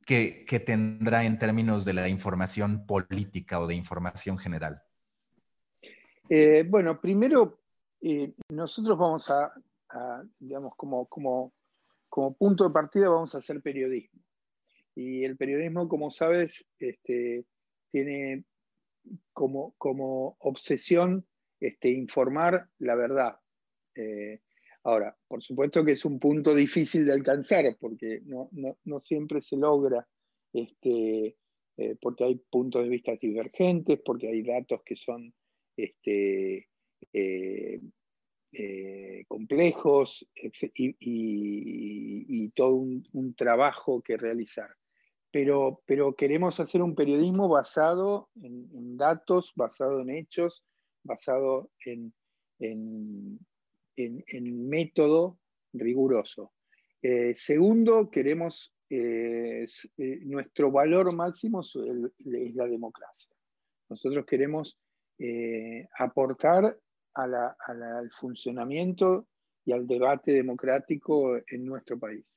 [0.07, 4.83] que, tendrá en términos de la información política o de información general?
[6.29, 7.61] Eh, bueno, primero,
[8.01, 9.53] eh, nosotros vamos a,
[10.39, 11.53] digamos, como, como,
[12.09, 14.21] como punto de partida vamos a hacer periodismo.
[14.95, 17.45] Y el periodismo, como sabes, este,
[17.91, 18.45] tiene
[19.33, 21.27] como, como obsesión
[21.61, 23.41] este, informar la verdad.
[23.95, 24.41] Eh,
[24.85, 30.07] ahora, por supuesto que es un punto difícil de alcanzar porque no, siempre se logra,
[30.53, 31.37] este,
[31.77, 35.35] eh, porque hay puntos de vista divergentes, porque hay datos que son
[35.77, 36.69] este,
[37.13, 37.81] eh,
[39.27, 40.27] complejos
[40.71, 44.71] y, todo un trabajo que realizar.
[45.35, 50.63] Pero, queremos hacer un periodismo basado en, datos, basado en hechos,
[51.03, 52.15] basado en,
[53.97, 55.39] método
[55.73, 56.53] riguroso.
[57.07, 59.67] Eh, segundo, queremos, eh,
[59.99, 61.75] eh, nuestro valor máximo es,
[62.55, 63.31] la democracia.
[63.91, 64.79] Nosotros queremos
[65.99, 66.77] aportar
[67.13, 69.29] al funcionamiento
[69.67, 72.37] y al debate democrático en nuestro país.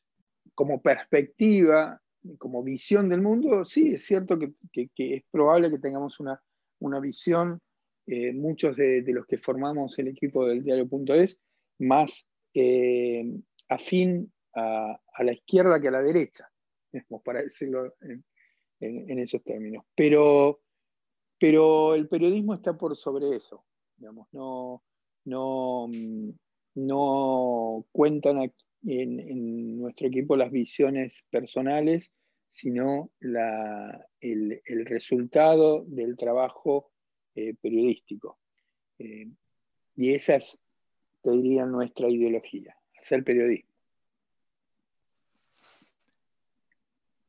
[0.53, 1.99] Como perspectiva,
[2.37, 4.51] como visión del mundo, sí, es cierto que,
[4.97, 6.39] es probable que tengamos una,
[6.79, 7.61] una visión,
[8.33, 11.39] muchos de, los que formamos el equipo del diario.es,
[11.79, 13.23] más eh,
[13.69, 16.49] afín a, la izquierda que a la derecha,
[17.23, 19.85] para decirlo en, esos términos.
[19.95, 20.61] Pero,
[21.39, 24.83] pero el periodismo está por sobre eso, digamos, no,
[25.25, 25.87] no,
[26.75, 28.51] no cuentan
[28.83, 32.11] en, nuestro equipo las visiones personales,
[32.49, 36.91] sino el, resultado del trabajo
[37.35, 38.39] eh, periodístico.
[38.97, 39.27] Eh,
[39.95, 40.59] y esa es,
[41.29, 43.69] te diría, nuestra ideología, hacer periodismo.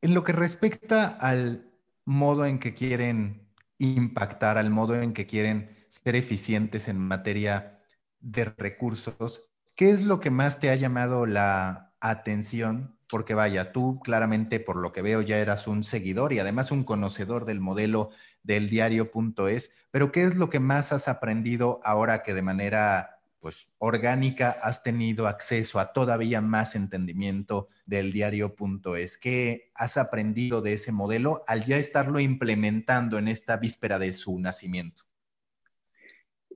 [0.01, 1.71] En lo que respecta al
[2.05, 3.41] modo en que quieren
[3.77, 7.81] impactar, al modo en que quieren ser eficientes en materia
[8.21, 12.97] de recursos, ¿Qué es lo que más te ha llamado la atención?
[13.07, 16.83] Porque vaya, tú claramente por lo que veo ya eras un seguidor y además un
[16.83, 18.09] conocedor del modelo
[18.43, 23.69] del diario.es, pero ¿qué es lo que más has aprendido ahora que de manera pues
[23.77, 29.17] orgánica has tenido acceso a todavía más entendimiento del diario.es?
[29.17, 34.39] ¿Qué has aprendido de ese modelo al ya estarlo implementando en esta víspera de su
[34.39, 35.03] nacimiento?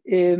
[0.03, 0.37] Eh,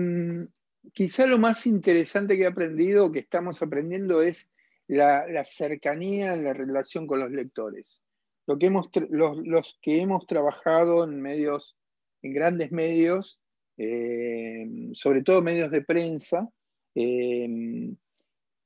[0.92, 4.50] quizá lo más interesante que he aprendido, que estamos aprendiendo, es
[4.88, 8.02] la, cercanía en la relación con los lectores.
[8.46, 11.78] Lo que hemos, los, que hemos trabajado en medios,
[12.22, 13.40] en grandes medios,
[13.78, 16.50] eh, sobre todo medios de prensa,
[16.96, 17.90] eh,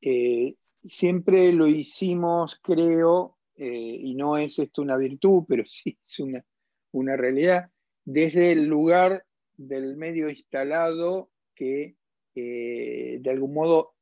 [0.01, 6.45] eh, siempre lo hicimos, creo, y no es esto una virtud, pero sí es una,
[6.91, 7.71] una realidad,
[8.05, 11.95] desde el lugar del medio instalado que
[12.35, 13.95] de algún modo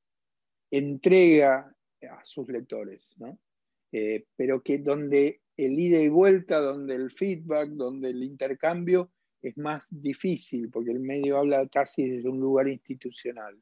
[0.70, 3.10] entrega a sus lectores,
[3.92, 9.12] eh, pero que donde el ida y vuelta, donde el feedback, donde el intercambio
[9.50, 13.58] es más difícil, porque el medio habla casi desde un lugar institucional.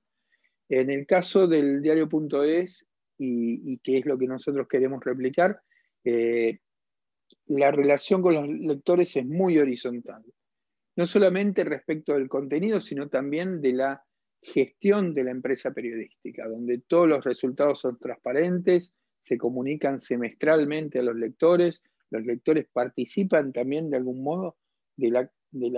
[0.70, 2.86] En el caso del diario.es,
[3.18, 5.62] y, y que es lo que nosotros queremos replicar,
[6.04, 6.60] eh,
[7.48, 10.24] la relación con los lectores es muy horizontal.
[10.96, 14.04] No solamente respecto del contenido, sino también de la
[14.42, 21.04] gestión de la empresa periodística, donde todos los resultados son transparentes, se comunican semestralmente a
[21.04, 24.58] los lectores, los lectores participan también de algún modo
[24.98, 25.70] de la, de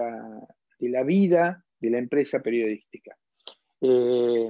[0.79, 3.15] la, vida de la empresa periodística.
[3.81, 4.49] Eh,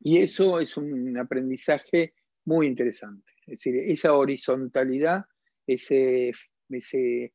[0.00, 2.14] y eso es un aprendizaje
[2.44, 3.32] muy interesante.
[3.46, 5.24] Es decir, esa horizontalidad,
[5.66, 6.32] ese,
[6.68, 7.32] ese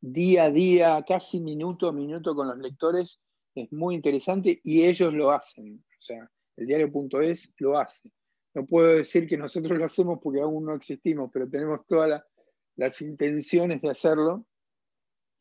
[0.00, 3.20] día a día, casi minuto a minuto con los lectores,
[3.54, 5.76] es muy interesante y ellos lo hacen.
[5.76, 8.10] O sea, el diario.es lo hace.
[8.54, 12.22] No puedo decir que nosotros lo hacemos porque aún no existimos, pero tenemos todas
[12.76, 14.46] las intenciones de hacerlo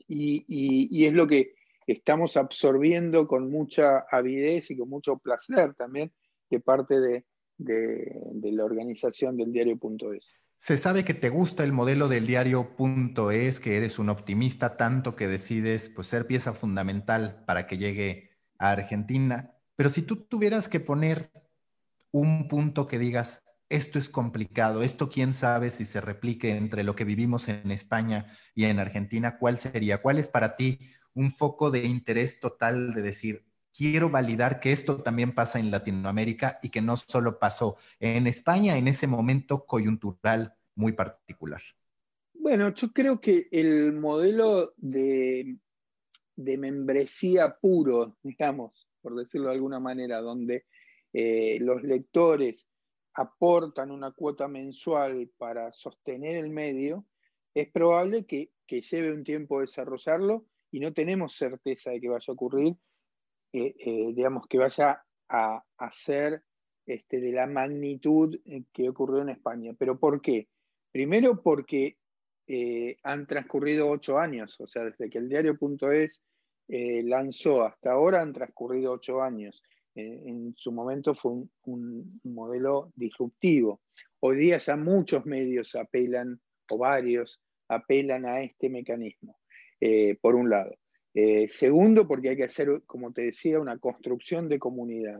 [0.07, 1.55] y, es lo que
[1.85, 6.11] estamos absorbiendo con mucha avidez y con mucho placer también
[6.49, 7.25] de parte de,
[7.57, 10.27] de la organización del diario.es.
[10.59, 15.27] Se sabe que te gusta el modelo del diario.es, que eres un optimista tanto que
[15.27, 19.53] decides pues, ser pieza fundamental para que llegue a Argentina.
[19.75, 21.31] Pero si tú tuvieras que poner
[22.11, 26.95] un punto que digas, esto es complicado, esto quién sabe si se replique entre lo
[26.95, 30.01] que vivimos en España y en Argentina, ¿cuál sería?
[30.01, 30.79] ¿Cuál es para ti
[31.13, 33.43] un foco de interés total de decir,
[33.75, 38.77] quiero validar que esto también pasa en Latinoamérica y que no solo pasó en España
[38.77, 41.61] en ese momento coyuntural muy particular.
[42.33, 45.57] Bueno, yo creo que el modelo de,
[46.35, 50.65] membresía puro, digamos, por decirlo de alguna manera, donde
[51.13, 52.66] eh, los lectores
[53.17, 57.05] aportan una cuota mensual para sostener el medio,
[57.53, 62.25] es probable que, que lleve un tiempo desarrollarlo y no tenemos certeza de que vaya
[62.27, 62.75] a ocurrir
[63.53, 66.43] eh, digamos, que vaya a, ser
[66.85, 68.39] este, de la magnitud
[68.71, 69.73] que ocurrió en España.
[69.77, 70.47] ¿Pero por qué?
[70.91, 71.97] Primero porque
[72.45, 76.21] eh, han transcurrido ocho años, o sea, desde que el diario.es
[76.67, 79.63] eh, lanzó hasta ahora han transcurrido ocho años.
[79.99, 81.31] En su momento fue
[81.63, 83.81] un, modelo disruptivo.
[84.19, 86.39] Hoy día ya muchos medios apelan,
[86.69, 89.39] o varios, apelan a este mecanismo,
[90.21, 90.75] por un lado.
[91.19, 95.19] Eh, segundo, porque hay que hacer, como te decía, una construcción de comunidad.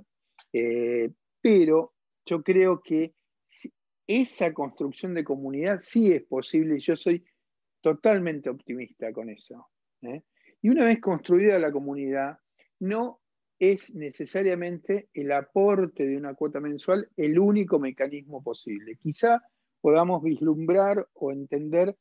[0.54, 1.10] Eh,
[1.42, 3.16] pero yo creo que
[4.06, 7.26] esa construcción de comunidad sí es posible y yo soy
[7.82, 9.70] totalmente optimista con eso.
[10.04, 10.22] ¿eh?
[10.62, 12.38] Y una vez construida la comunidad,
[12.80, 13.20] no
[13.60, 18.98] es necesariamente el aporte de una cuota mensual el único mecanismo posible.
[18.98, 19.42] Quizá
[19.82, 21.96] podamos vislumbrar o entender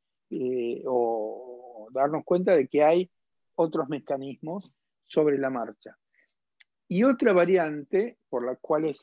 [0.86, 3.10] o darnos cuenta de que hay
[3.54, 4.70] otros mecanismos
[5.04, 5.96] sobre la marcha.
[6.88, 8.94] Y otra variante por la cual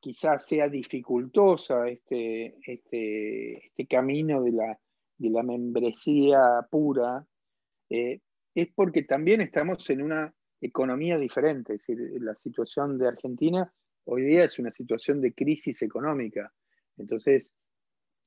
[0.00, 4.80] quizás sea dificultosa este, este, este camino de la,
[5.18, 6.40] de la, membresía
[6.70, 7.24] pura,
[7.90, 8.20] eh,
[8.54, 11.74] es porque también estamos en una economía diferente.
[11.74, 13.72] Es decir, la situación de Argentina
[14.04, 16.52] hoy día es una situación de crisis económica.
[16.96, 17.50] Entonces,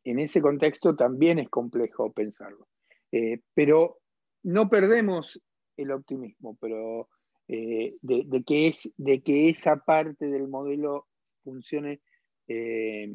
[0.03, 2.67] en ese contexto también es complejo pensarlo.
[3.11, 3.99] Eh, pero
[4.43, 5.39] no perdemos
[5.77, 7.09] el optimismo, pero
[7.47, 11.07] eh, de, que esa parte del modelo
[11.43, 12.01] funcione
[12.47, 13.07] eh,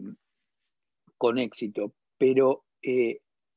[1.17, 1.95] con éxito.
[2.17, 2.65] Pero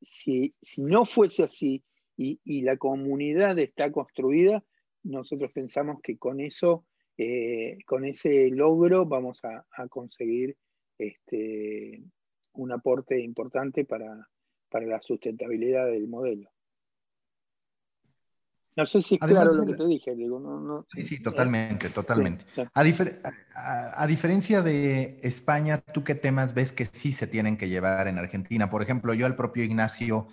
[0.01, 1.84] si, no fuese así
[2.18, 4.64] y, la comunidad está construida,
[5.04, 6.86] nosotros pensamos que con eso,
[7.86, 10.58] con ese logro, vamos a, conseguir
[10.97, 12.04] este,
[12.54, 14.28] un aporte importante para
[14.74, 16.49] la sustentabilidad del modelo.
[18.76, 20.86] No sé si es claro lo que te dije, digo.
[20.89, 22.45] sí, sí, totalmente, totalmente.
[22.74, 28.18] A, diferencia de España, ¿tú qué temas ves que sí se tienen que llevar en
[28.18, 28.70] Argentina?
[28.70, 30.28] Por ejemplo, yo al propio Ignacio,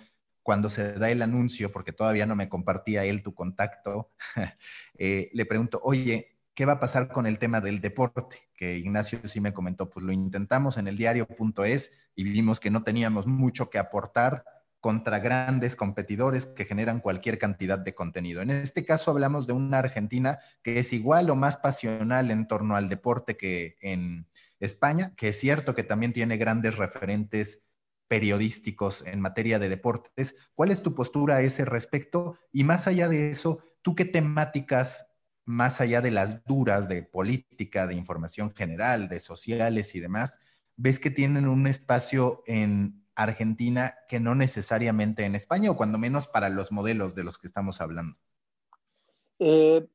[0.49, 4.09] cuando se da el anuncio, porque todavía no me compartía él tu contacto,
[4.97, 8.49] eh, le pregunto, oye, ¿qué va a pasar con el tema del deporte?
[8.55, 12.81] Que Ignacio sí me comentó, pues lo intentamos en el diario.es y vimos que no
[12.81, 14.43] teníamos mucho que aportar
[14.79, 18.41] contra grandes competidores que generan cualquier cantidad de contenido.
[18.41, 22.75] En este caso hablamos de una Argentina que es igual o más pasional en torno
[22.75, 24.25] al deporte que en
[24.59, 27.68] España, que es cierto que también tiene grandes referentes
[28.09, 30.35] periodísticos en materia de deportes.
[30.55, 32.37] ¿Cuál es tu postura a ese respecto?
[32.51, 35.07] Y más allá de eso, ¿tú qué temáticas,
[35.45, 40.39] más allá de las duras de política, de información general, de sociales y demás,
[40.75, 46.27] ves que tienen un espacio en Argentina que no necesariamente en España, o cuando menos
[46.27, 48.17] para los modelos de los que estamos hablando?
[49.37, 49.87] Eh,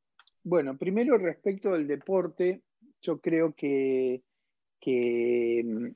[0.45, 2.63] bueno, primero respecto al deporte,
[3.01, 4.23] yo creo que,
[4.81, 5.95] que,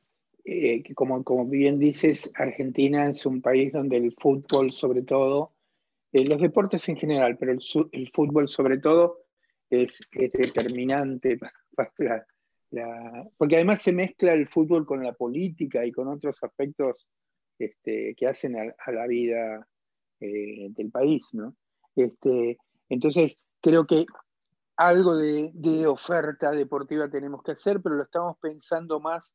[0.50, 5.52] eh, como, como, bien dices, Argentina es un país donde el fútbol sobre todo,
[6.12, 9.18] eh, los deportes en general, pero el, fútbol sobre todo,
[9.68, 11.38] es, determinante
[13.36, 17.06] porque además se mezcla el fútbol con la política y con otros aspectos
[17.58, 19.68] este, que hacen a, la vida
[20.20, 21.54] eh, del país, ¿no?
[21.94, 22.56] Este,
[22.88, 24.06] entonces, creo que
[24.76, 29.34] algo de, oferta deportiva tenemos que hacer, pero lo estamos pensando más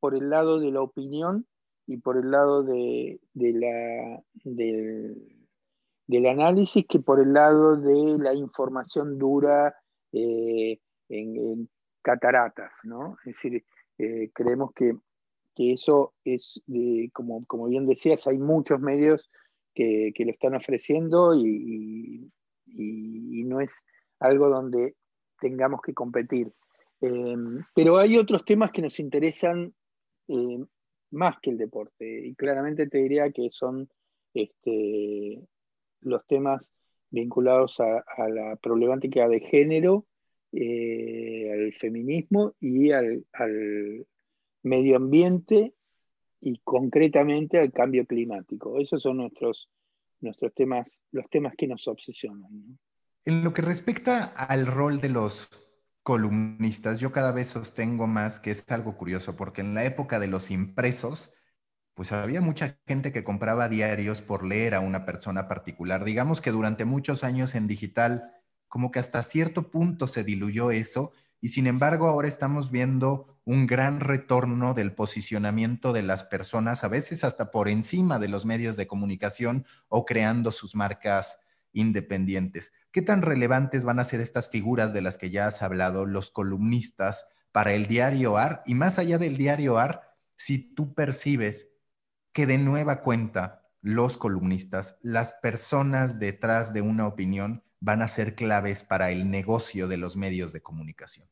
[0.00, 1.46] por el lado de la opinión
[1.86, 9.18] y por el lado de, la, del, análisis que por el lado de la información
[9.18, 9.74] dura
[10.12, 10.78] eh,
[11.08, 11.68] en,
[12.02, 13.16] cataratas, ¿no?
[13.24, 13.64] Es decir,
[13.98, 14.96] eh, creemos que,
[15.56, 16.62] eso es,
[17.12, 19.28] como, como, bien decías, hay muchos medios
[19.74, 22.30] que, lo están ofreciendo y,
[22.66, 23.84] no es
[24.20, 24.94] algo donde
[25.40, 26.52] tengamos que competir.
[27.00, 27.36] Eh,
[27.74, 29.74] pero hay otros temas que nos interesan
[31.10, 32.26] más que el deporte.
[32.26, 33.88] Y claramente te diría que son
[34.34, 35.40] este,
[36.00, 36.70] los temas
[37.10, 40.06] vinculados a, la problemática de género,
[40.52, 43.24] eh, al feminismo y al,
[44.62, 45.74] medio ambiente
[46.40, 48.78] y concretamente al cambio climático.
[48.78, 49.70] Esos son nuestros,
[50.20, 52.78] nuestros temas, los temas que nos obsesionan.
[53.24, 55.67] En lo que respecta al rol de los
[56.08, 60.26] columnistas, yo cada vez sostengo más que es algo curioso, porque en la época de
[60.26, 61.34] los impresos,
[61.92, 66.04] pues había mucha gente que compraba diarios por leer a una persona particular.
[66.04, 68.32] Digamos que durante muchos años en digital,
[68.68, 73.66] como que hasta cierto punto se diluyó eso, y sin embargo ahora estamos viendo un
[73.66, 78.78] gran retorno del posicionamiento de las personas, a veces hasta por encima de los medios
[78.78, 81.38] de comunicación o creando sus marcas
[81.72, 82.72] independientes.
[82.92, 86.30] ¿Qué tan relevantes van a ser estas figuras de las que ya has hablado, los
[86.30, 88.62] columnistas, para el diario AR?
[88.66, 90.02] Y más allá del diario AR,
[90.36, 91.70] si tú percibes
[92.32, 98.34] que de nueva cuenta los columnistas, las personas detrás de una opinión, van a ser
[98.34, 101.28] claves para el negocio de los medios de comunicación.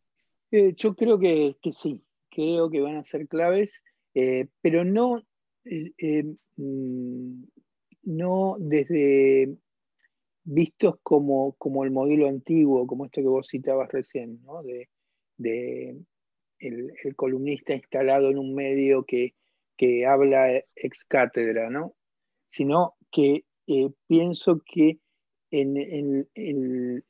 [0.50, 3.72] Eh, yo creo que, sí, creo que van a ser claves,
[4.14, 5.22] eh, pero no,
[5.64, 6.24] eh,
[6.56, 7.42] mm,
[8.04, 9.56] no desde
[10.46, 14.62] vistos como, como, el modelo antiguo, como esto que vos citabas recién, ¿no?
[14.62, 14.88] de,
[16.58, 19.34] el, columnista instalado en un medio que,
[20.06, 21.94] habla ex cátedra, ¿no?
[22.48, 25.00] sino que eh, pienso que
[25.50, 26.26] en,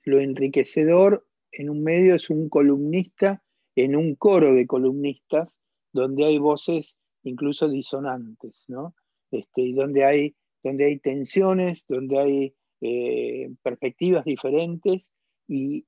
[0.04, 3.42] lo enriquecedor en un medio es un columnista
[3.76, 5.48] en un coro de columnistas
[5.92, 8.94] donde hay voces incluso disonantes, ¿no?
[9.30, 15.08] Este, donde hay, donde hay tensiones, donde hay eh, perspectivas diferentes
[15.48, 15.86] y,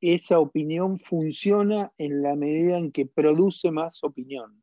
[0.00, 4.62] esa opinión funciona en la medida en que produce más opinión.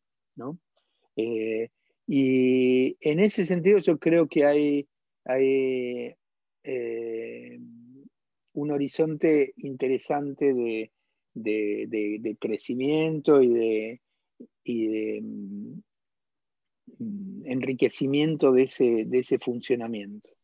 [1.15, 1.69] Eh,
[2.07, 4.87] y en ese sentido yo creo que hay,
[6.63, 7.59] eh,
[8.53, 10.91] un horizonte interesante de,
[12.39, 13.99] crecimiento y
[14.65, 15.81] de, mm,
[17.45, 20.38] enriquecimiento de ese funcionamiento.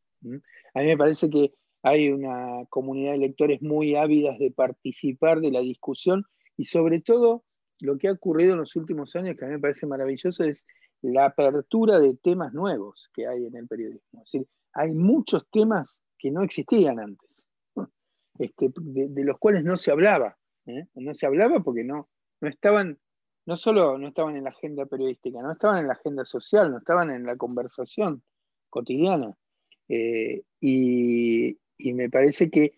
[0.73, 1.53] A mí me parece que
[1.83, 6.25] hay una comunidad de lectores muy ávidas de participar de la discusión
[6.57, 7.43] y sobre todo
[7.79, 10.65] lo que ha ocurrido en los últimos años, que a mí me parece maravilloso, es
[11.01, 14.23] la apertura de temas nuevos que hay en el periodismo.
[14.23, 17.45] Es decir, hay muchos temas que no existían antes,
[18.39, 20.37] este, de, los cuales no se hablaba.
[20.65, 20.87] ¿eh?
[20.95, 22.09] No se hablaba porque no,
[22.41, 22.97] no estaban,
[23.45, 26.79] no solo no estaban en la agenda periodística, no estaban en la agenda social, no
[26.79, 28.23] estaban en la conversación
[28.69, 29.35] cotidiana.
[29.89, 31.57] Eh, y,
[31.93, 32.77] me parece que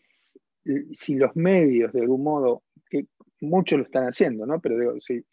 [0.93, 3.05] si los medios, de algún modo, que
[3.39, 4.59] muchos lo están haciendo, ¿no?
[4.59, 5.23] Pero eh,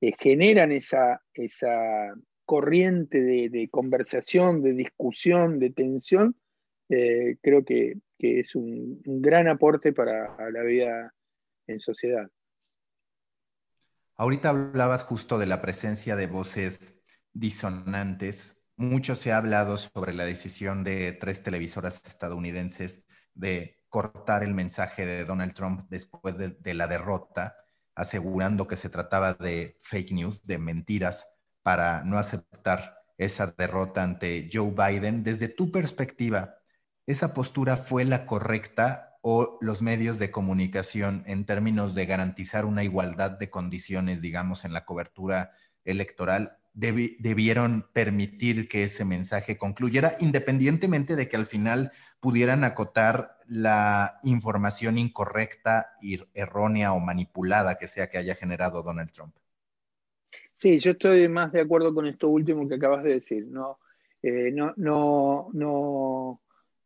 [0.00, 6.36] eh, generan esa, esa corriente de, conversación, de discusión, de tensión,
[6.88, 11.14] creo que, es un, un, gran aporte para la vida
[11.66, 12.28] en sociedad.
[14.16, 17.00] Ahorita hablabas justo de la presencia de voces
[17.32, 24.54] disonantes mucho se ha hablado sobre la decisión de tres televisoras estadounidenses de cortar el
[24.54, 27.56] mensaje de Donald Trump después de, la derrota,
[27.96, 31.26] asegurando que se trataba de fake news, de mentiras,
[31.62, 35.24] para no aceptar esa derrota ante Joe Biden.
[35.24, 36.54] Desde tu perspectiva,
[37.04, 42.84] ¿esa postura fue la correcta o los medios de comunicación en términos de garantizar una
[42.84, 45.50] igualdad de condiciones, digamos, en la cobertura
[45.84, 54.20] electoral, debieron permitir que ese mensaje concluyera, independientemente de que al final pudieran acotar la
[54.22, 55.92] información incorrecta,
[56.34, 59.34] errónea o manipulada que sea que haya generado Donald Trump.
[60.54, 63.46] Sí, yo estoy más de acuerdo con esto último que acabas de decir.
[63.48, 63.78] No,
[64.22, 66.40] eh, no, no,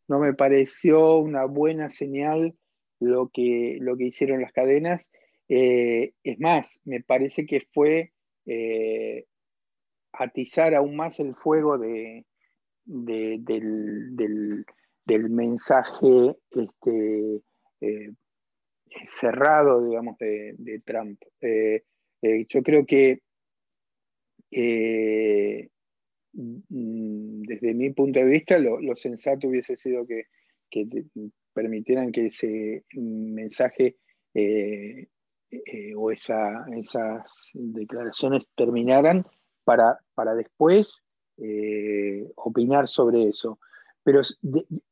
[0.08, 2.54] no me pareció una buena señal
[2.98, 5.10] lo que, lo que hicieron las cadenas.
[5.48, 8.12] Eh, es más, me parece que fue
[8.46, 9.26] eh,
[10.12, 12.24] atizar aún más el fuego de,
[12.84, 14.64] del,
[15.30, 17.42] mensaje este,
[17.80, 18.10] eh,
[19.20, 21.20] cerrado, digamos, de, Trump.
[21.40, 23.22] yo creo que
[26.32, 30.26] mm, desde mi punto de vista, lo, sensato hubiese sido que,
[31.52, 33.96] permitieran que ese mensaje
[34.34, 35.06] eh,
[35.50, 36.66] eh, o esas
[37.52, 39.26] declaraciones terminaran
[39.64, 41.02] para, para después
[41.38, 43.58] eh, opinar sobre eso.
[44.04, 44.20] Pero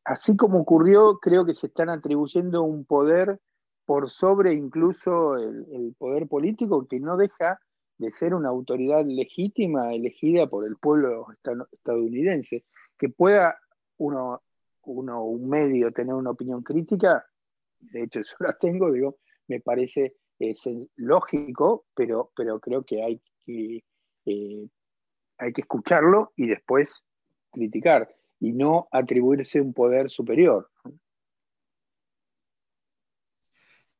[0.04, 3.40] así como ocurrió, creo que se están atribuyendo un poder
[3.84, 7.60] por sobre incluso el, poder político que no deja
[7.98, 11.26] de ser una autoridad legítima elegida por el pueblo
[11.72, 12.64] estadounidense,
[12.96, 13.58] que pueda
[13.98, 14.42] uno
[14.84, 17.26] uno, un medio, tener una opinión crítica,
[17.78, 19.18] de hecho eso la tengo, digo,
[19.48, 20.16] me parece
[20.96, 23.84] lógico, pero, pero creo que hay que,
[24.26, 24.68] eh,
[25.38, 27.02] hay que escucharlo y después
[27.50, 30.70] criticar y no atribuirse un poder superior.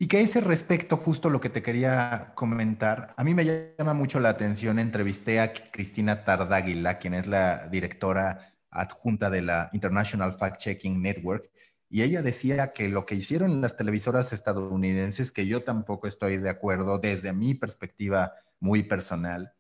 [0.03, 3.93] Y que a ese respecto, justo lo que te quería comentar, a mí me llama
[3.93, 10.33] mucho la atención, entrevisté a Cristina Tardáguila, quien es la directora adjunta de la International
[10.33, 11.51] Fact Checking Network,
[11.91, 16.49] y ella decía que lo que hicieron las televisoras estadounidenses, que yo tampoco estoy de
[16.49, 19.53] acuerdo desde mi perspectiva muy personal,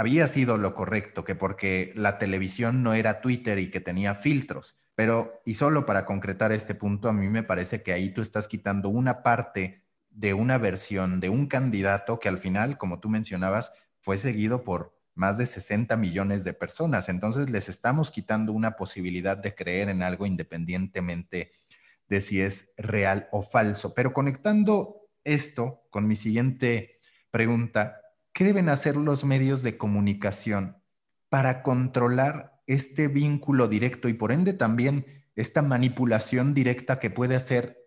[0.00, 4.78] había sido lo correcto, que porque la televisión no era Twitter y que tenía filtros.
[4.94, 8.48] Pero, y solo para concretar este punto, a mí me parece que ahí tú estás
[8.48, 13.74] quitando una parte de una versión de un candidato que al final, como tú mencionabas,
[14.00, 17.10] fue seguido por más de 60 millones de personas.
[17.10, 21.52] Entonces les estamos quitando una posibilidad de creer en algo independientemente
[22.08, 23.92] de si es real o falso.
[23.92, 28.00] Pero conectando esto con mi siguiente pregunta,
[28.40, 30.78] ¿qué deben hacer los medios de comunicación
[31.28, 37.84] para controlar este vínculo directo y por ende también esta manipulación directa que puede hacer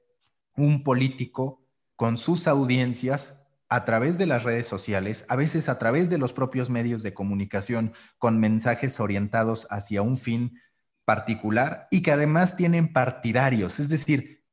[0.56, 6.12] un político con sus audiencias a través de las redes sociales, a veces a través
[6.12, 10.62] de los propios medios de comunicación, con mensajes orientados hacia un fin
[11.04, 14.43] particular y que además tienen partidarios, es decir,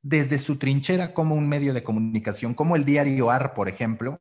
[0.00, 4.18] desde su trinchera como un medio de comunicación, como el diario AR, por ejemplo,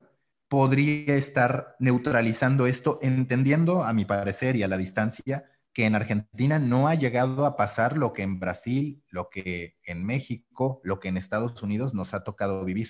[0.53, 6.59] podría estar neutralizando esto, entendiendo, a mi parecer y a la distancia, que en Argentina
[6.59, 11.07] no ha llegado a pasar lo que en Brasil, lo que en México, lo que
[11.07, 12.89] en Estados Unidos nos ha tocado vivir.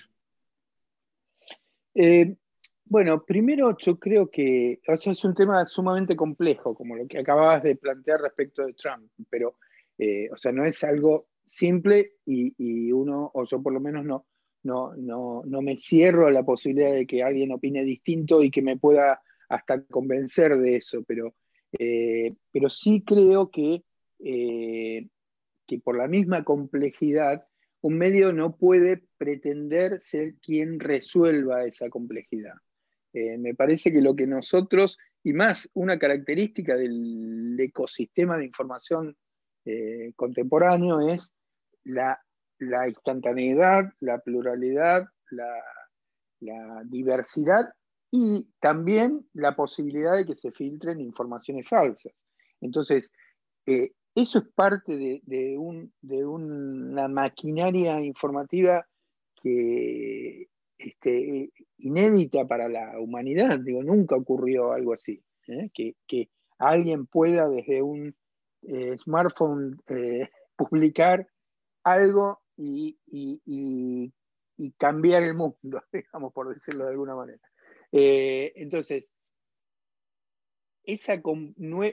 [1.94, 2.36] Eh,
[2.84, 7.76] bueno, primero yo creo que es un tema sumamente complejo, como lo que acababas de
[7.76, 9.56] plantear respecto de Trump, pero,
[9.96, 14.26] eh, o sea, no es algo simple y, uno, o yo por lo menos no,
[14.64, 18.76] no, no, me cierro a la posibilidad de que alguien opine distinto y que me
[18.76, 21.34] pueda hasta convencer de eso, pero,
[21.78, 23.82] eh, pero sí creo que,
[24.18, 27.46] que por la misma complejidad
[27.84, 32.54] un medio no puede pretender ser quien resuelva esa complejidad.
[33.12, 39.14] Eh, me parece que lo que nosotros, y más una característica del ecosistema de información
[39.66, 41.34] eh, contemporáneo es
[41.84, 42.23] la,
[42.88, 45.46] instantaneidad, la pluralidad, la,
[46.84, 47.72] diversidad
[48.10, 52.12] y también la posibilidad de que se filtren informaciones falsas.
[52.60, 53.10] Entonces,
[53.66, 58.86] eh, eso es parte de, una maquinaria informativa
[59.42, 63.58] que este, inédita para la humanidad.
[63.60, 65.22] Digo, nunca ocurrió algo así.
[65.48, 65.70] ¿eh?
[65.72, 66.28] Que,
[66.58, 68.14] alguien pueda desde un
[68.62, 69.80] eh, smartphone
[70.56, 71.26] publicar
[71.82, 74.12] algo y,
[74.78, 77.40] cambiar el mundo, digamos, por decirlo de alguna manera.
[77.90, 79.08] entonces,
[80.84, 81.20] esa,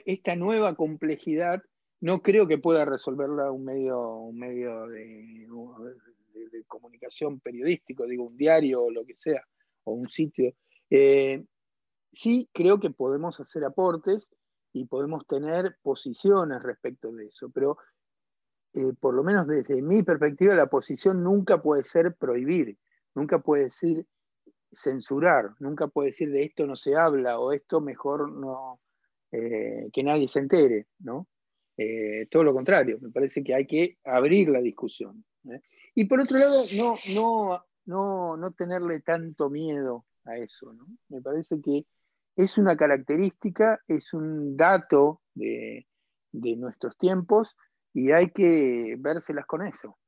[0.04, 1.62] esta nueva complejidad
[2.02, 5.46] no creo que pueda resolverla un medio, un medio de,
[6.66, 9.42] comunicación periodístico, digo, un diario o lo que sea,
[9.84, 10.52] o un sitio.
[10.90, 11.44] Eh,
[12.12, 14.28] sí creo que podemos hacer aportes
[14.72, 17.76] y podemos tener posiciones respecto de eso, pero
[18.74, 22.78] eh, por lo menos desde mi perspectiva, la posición nunca puede ser prohibir,
[23.14, 24.06] nunca puede decir
[24.72, 28.80] censurar, nunca puede decir de esto no se habla o esto mejor no,
[29.30, 31.28] eh, que nadie se entere, ¿no?
[31.76, 35.24] Eh, todo lo contrario, me parece que hay que abrir la discusión.
[35.94, 40.74] Y por otro lado, no, no, no, no tenerle tanto miedo a eso.
[41.08, 41.86] Me parece que
[42.36, 45.86] es una característica, es un dato de,
[46.32, 47.56] nuestros tiempos
[47.92, 49.98] y hay que vérselas con eso.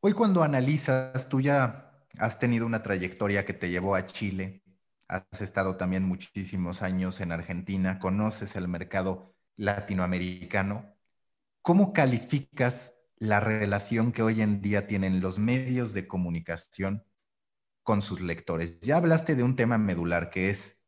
[0.00, 4.62] Hoy cuando analizas, tú ya has tenido una trayectoria que te llevó a Chile,
[5.08, 10.94] has estado también muchísimos años en Argentina, conoces el mercado latinoamericano.
[11.62, 17.04] ¿Cómo calificas la relación que hoy en día tienen los medios de comunicación
[17.82, 18.80] con sus lectores?
[18.80, 20.86] Ya hablaste de un tema medular que es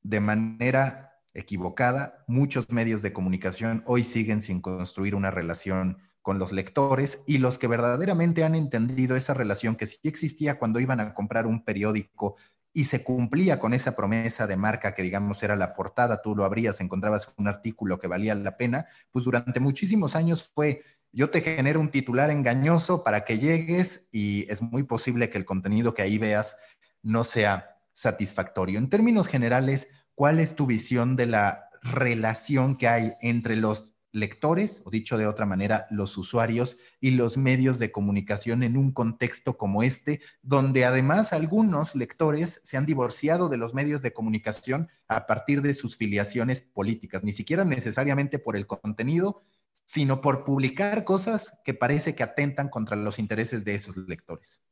[0.00, 6.52] de manera equivocada, muchos medios de comunicación hoy siguen sin construir una relación con los
[6.52, 11.12] lectores y los que verdaderamente han entendido esa relación que sí existía cuando iban a
[11.12, 12.36] comprar un periódico
[12.72, 16.44] y se cumplía con esa promesa de marca que digamos era la portada, tú lo
[16.44, 20.82] abrías, encontrabas un artículo que valía la pena, pues durante muchísimos años fue
[21.12, 25.44] yo te genero un titular engañoso para que llegues y es muy posible que el
[25.44, 26.56] contenido que ahí veas
[27.02, 28.78] no sea satisfactorio.
[28.78, 34.82] En términos generales, ¿cuál es tu visión de la relación que hay entre los lectores,
[34.86, 39.58] o dicho de otra manera, los usuarios y los medios de comunicación en un contexto
[39.58, 45.26] como este, donde además algunos lectores se han divorciado de los medios de comunicación a
[45.26, 49.42] partir de sus filiaciones políticas, ni siquiera necesariamente por el contenido,
[49.84, 54.62] sino por publicar cosas que parece que atentan contra los intereses de esos lectores.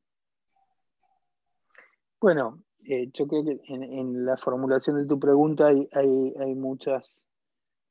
[2.20, 7.16] Bueno, eh, yo creo que en, la formulación de tu pregunta hay, muchas,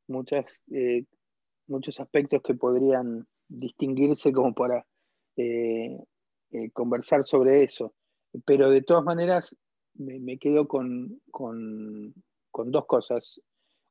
[0.08, 1.06] muchas eh,
[1.72, 4.86] muchos aspectos que podrían distinguirse como para
[5.38, 5.98] eh,
[6.52, 7.96] eh, conversar sobre eso.
[8.46, 9.56] Pero de todas maneras,
[9.96, 13.42] me, quedo con, dos cosas.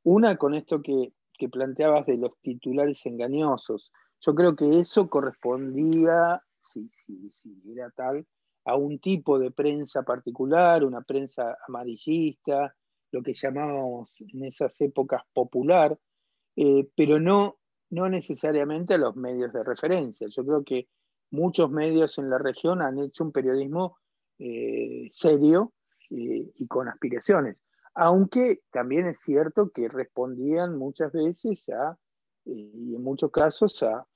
[0.05, 1.13] Una, con esto que,
[1.51, 3.91] planteabas de los titulares engañosos.
[4.21, 8.27] Yo creo que eso correspondía, si sí, sí, era tal,
[8.65, 12.75] a un tipo de prensa particular, una prensa amarillista,
[13.13, 15.99] lo que llamábamos en esas épocas popular,
[16.57, 20.29] eh, pero no no necesariamente a los medios de referencia.
[20.29, 20.89] Yo creo que
[21.31, 23.99] muchos medios en la región han hecho un periodismo
[24.39, 25.73] eh, serio
[26.11, 27.57] eh, y con aspiraciones,
[27.95, 31.99] aunque también es cierto que respondían muchas veces a,
[32.45, 34.07] y en muchos casos a,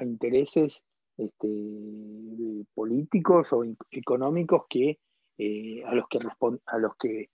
[0.00, 0.84] intereses
[1.16, 4.98] este, políticos o económicos que,
[5.86, 6.18] a los que,
[6.66, 7.28] a los que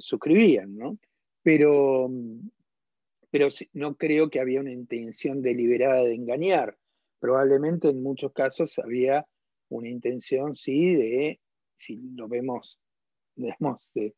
[0.00, 0.76] suscribían.
[0.76, 0.98] ¿no?
[1.42, 2.10] Pero
[3.30, 6.76] pero no creo que había una intención deliberada de engañar.
[7.20, 9.26] Probablemente en muchos casos había
[9.68, 11.40] una intención, sí, de,
[11.76, 12.78] si lo vemos,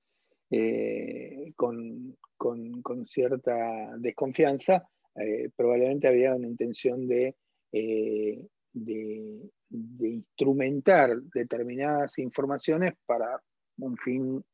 [0.50, 2.16] eh, con,
[3.06, 7.34] cierta desconfianza, eh, probablemente había una intención de,
[7.72, 9.50] eh, de,
[10.00, 13.40] instrumentar determinadas informaciones para
[13.78, 14.44] un fin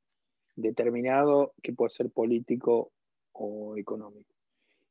[0.55, 2.93] determinado que puede ser político
[3.33, 4.35] o económico.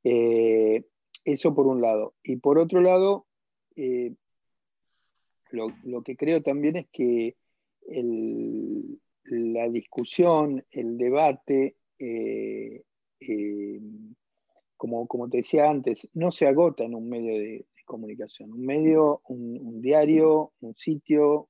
[0.03, 0.84] Eh,
[1.23, 2.15] eso por un lado.
[2.23, 3.28] Y por otro lado,
[3.76, 4.13] eh,
[5.51, 7.36] lo, que creo también es que
[9.26, 11.76] la discusión, el debate,
[14.76, 18.51] como, como, te decía antes, no se agota en un medio de, comunicación.
[18.51, 21.49] Un medio, un, diario, un sitio,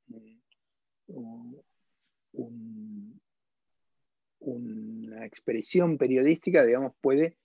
[4.39, 7.38] una expresión periodística, digamos, puede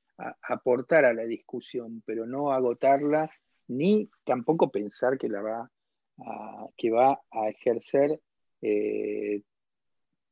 [0.42, 3.30] aportar a la discusión, pero no agotarla,
[3.68, 5.70] ni tampoco pensar que, la va,
[6.18, 8.20] a, que va a ejercer
[8.62, 9.42] eh,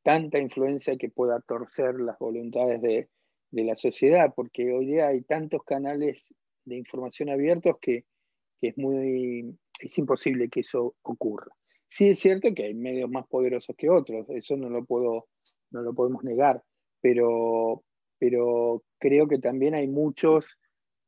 [0.02, 3.08] tanta influencia que pueda torcer las voluntades de,
[3.50, 6.18] la sociedad, porque hoy día hay tantos canales
[6.64, 8.04] de información abiertos que,
[8.60, 11.52] es muy es imposible que eso ocurra.
[11.88, 15.28] Sí es cierto que hay medios más poderosos que otros, eso no lo puedo,
[15.70, 16.62] no lo podemos negar,
[17.00, 17.84] pero,
[18.18, 20.58] pero creo que también hay muchos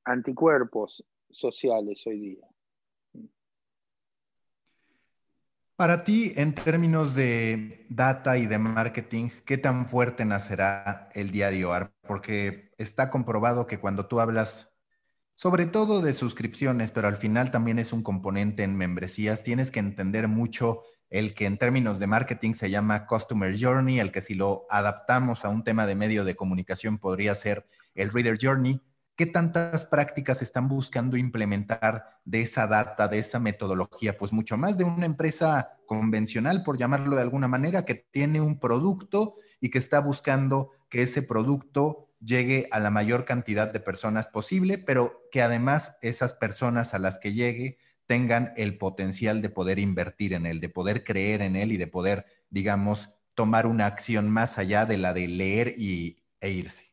[0.05, 2.47] anticuerpos sociales hoy día.
[5.77, 11.73] Para ti, en términos de data y de marketing, ¿qué tan fuerte nacerá el diario
[11.73, 11.95] ARP?
[12.07, 14.70] Porque está comprobado que cuando tú hablas,
[15.41, 19.81] sobre todo de suscripciones, pero al final también es un componente en membresías, tienes que
[19.81, 24.35] entender mucho el que en términos de marketing se llama Customer Journey, el que si
[24.35, 28.83] lo adaptamos a un tema de medio de comunicación podría ser el Reader Journey.
[29.17, 34.19] ¿Qué tantas prácticas están buscando implementar de esa data, de esa metodología?
[34.19, 38.61] Pues mucho más de una empresa convencional, por llamarlo de alguna manera, que tiene un
[38.61, 44.29] producto y que está buscando que ese producto llegue a la mayor cantidad de personas
[44.29, 49.79] posible, pero que además esas personas a las que llegue tengan el potencial de poder
[49.79, 54.29] invertir en él, de poder creer en él y de poder, digamos, tomar una acción
[54.29, 56.93] más allá de la de leer y, e irse.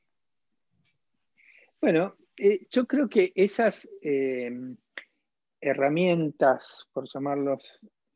[1.82, 4.52] Bueno, eh, yo creo que esas, eh,
[5.62, 7.64] herramientas, por llamarlos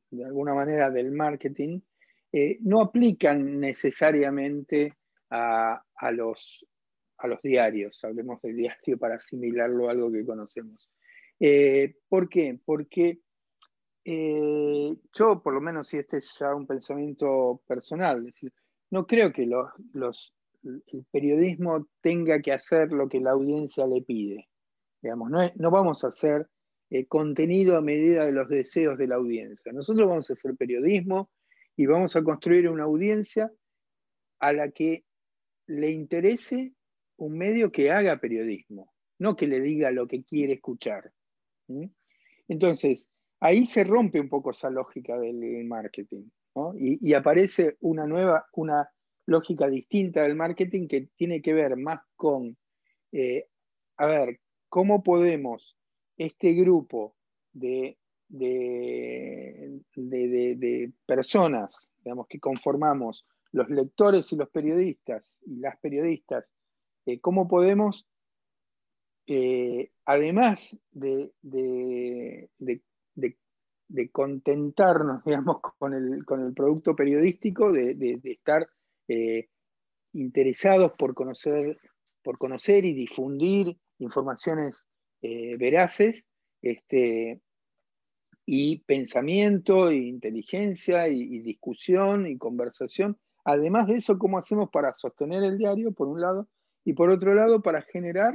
[0.10, 1.80] de alguna manera, del marketing,
[2.32, 4.94] eh, no aplican necesariamente
[5.30, 6.66] a, los,
[7.22, 8.04] a, los, diarios.
[8.04, 10.92] Hablemos de diario para asimilarlo a algo que conocemos.
[11.40, 12.60] Eh, ¿Por qué?
[12.64, 13.20] Porque
[14.04, 18.52] eh, yo, por lo menos, si este es ya un pensamiento personal, decir,
[18.90, 24.50] no creo que los, el periodismo tenga que hacer lo que la audiencia le pide.
[25.02, 26.48] Digamos, no, vamos a hacer
[26.90, 29.72] eh, contenido a medida de los deseos de la audiencia.
[29.72, 31.32] Nosotros vamos a hacer periodismo
[31.76, 33.52] y vamos a construir una audiencia
[34.40, 35.06] a la que
[35.68, 36.74] le interese
[37.22, 41.12] un medio que haga periodismo, no que le diga lo que quiere escuchar.
[42.48, 43.10] Entonces,
[43.40, 46.24] ahí se rompe un poco esa lógica del marketing
[46.76, 48.90] y, aparece una nueva, una
[49.28, 52.58] lógica distinta del marketing que tiene que ver más con,
[53.12, 53.46] eh,
[53.98, 55.78] a ver, cómo podemos
[56.18, 57.16] este grupo
[57.54, 58.00] de,
[58.30, 59.80] de,
[61.06, 66.46] personas, digamos, que conformamos los lectores y los periodistas y las periodistas,
[67.06, 68.08] eh, cómo podemos,
[69.28, 71.32] eh, además de,
[74.12, 78.68] contentarnos, digamos, con el, producto periodístico, de, estar
[79.08, 79.50] eh,
[80.14, 81.78] interesados por conocer,
[82.86, 84.86] y difundir informaciones
[85.22, 86.24] veraces,
[86.62, 87.42] este,
[88.46, 93.18] y pensamiento, e inteligencia, y, discusión, y conversación.
[93.46, 96.48] Además de eso, ¿cómo hacemos para sostener el diario, por un lado,
[96.84, 98.34] y por otro lado, para generar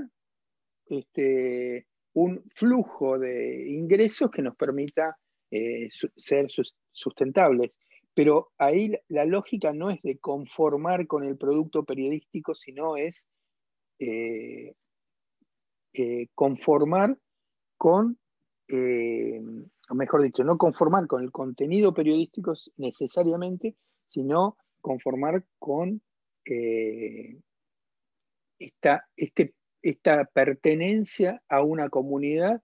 [0.86, 5.16] este, un flujo de ingresos que nos permita
[5.50, 6.46] eh, ser
[6.92, 7.72] sustentables.
[8.14, 13.26] Pero ahí la lógica no es de conformar con el producto periodístico, sino es
[13.98, 14.74] eh,
[15.92, 17.18] eh, conformar
[17.76, 18.18] con,
[18.70, 23.76] o mejor dicho, no conformar con el contenido periodístico necesariamente,
[24.08, 26.00] sino conformar con
[26.44, 27.38] eh,
[28.58, 32.62] esta, este, esta, pertenencia a una comunidad,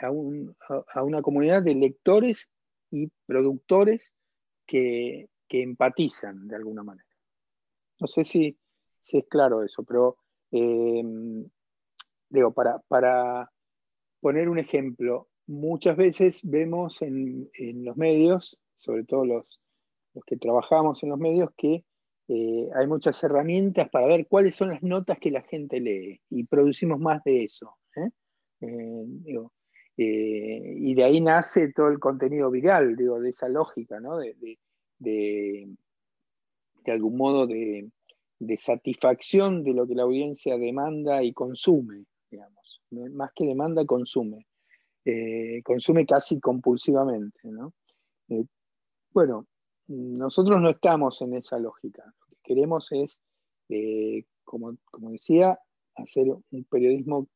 [0.00, 0.10] a,
[1.02, 2.50] una comunidad de lectores
[2.90, 4.12] y productores
[4.66, 7.08] que, empatizan de alguna manera.
[7.98, 8.56] No sé si,
[9.06, 10.16] es claro eso, pero
[12.30, 13.50] digo, para, para
[14.20, 17.50] poner un ejemplo, muchas veces vemos en,
[17.84, 19.60] los medios, sobre todo los,
[20.14, 21.84] los, que trabajamos en los medios, que
[22.32, 26.44] eh, hay muchas herramientas para ver cuáles son las notas que la gente lee y
[26.44, 27.76] producimos más de eso.
[27.96, 28.08] ¿eh?
[29.96, 33.98] Eh, y de ahí nace todo el contenido viral, digo, de esa lógica,
[35.00, 35.68] de,
[36.86, 37.90] algún modo de,
[38.58, 42.80] satisfacción de lo que la audiencia demanda y consume digamos.
[42.92, 44.46] Más que demanda, consume.
[45.64, 47.40] Consume casi compulsivamente.
[49.12, 49.46] Bueno,
[49.88, 52.04] nosotros no estamos en esa lógica.
[52.50, 53.20] Queremos es,
[53.68, 54.76] eh, como,
[55.12, 55.56] decía,
[55.94, 57.28] hacer un periodismo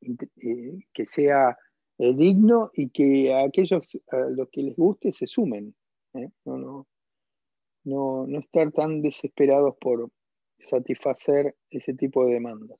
[0.00, 1.58] que sea
[1.98, 5.74] digno y que a aquellos a los que les guste se sumen.
[6.44, 6.86] No,
[7.82, 10.08] no, no estar tan desesperados por
[10.60, 12.78] satisfacer ese tipo de demandas.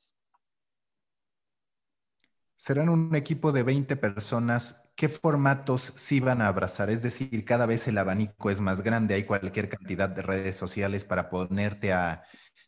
[2.55, 4.82] Serán un equipo de 20 personas.
[4.95, 6.91] ¿Qué formatos sí van a abrazar?
[6.91, 11.05] Es decir, cada vez el abanico es más grande, hay cualquier cantidad de redes sociales
[11.05, 12.25] para ponerte a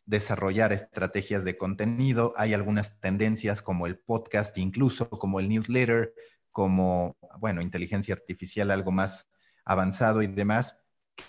[0.06, 2.32] desarrollar estrategias de contenido.
[2.36, 6.14] Hay algunas tendencias como el podcast, incluso como el newsletter,
[6.50, 9.28] como, bueno, inteligencia artificial, algo más
[9.64, 10.83] avanzado y demás.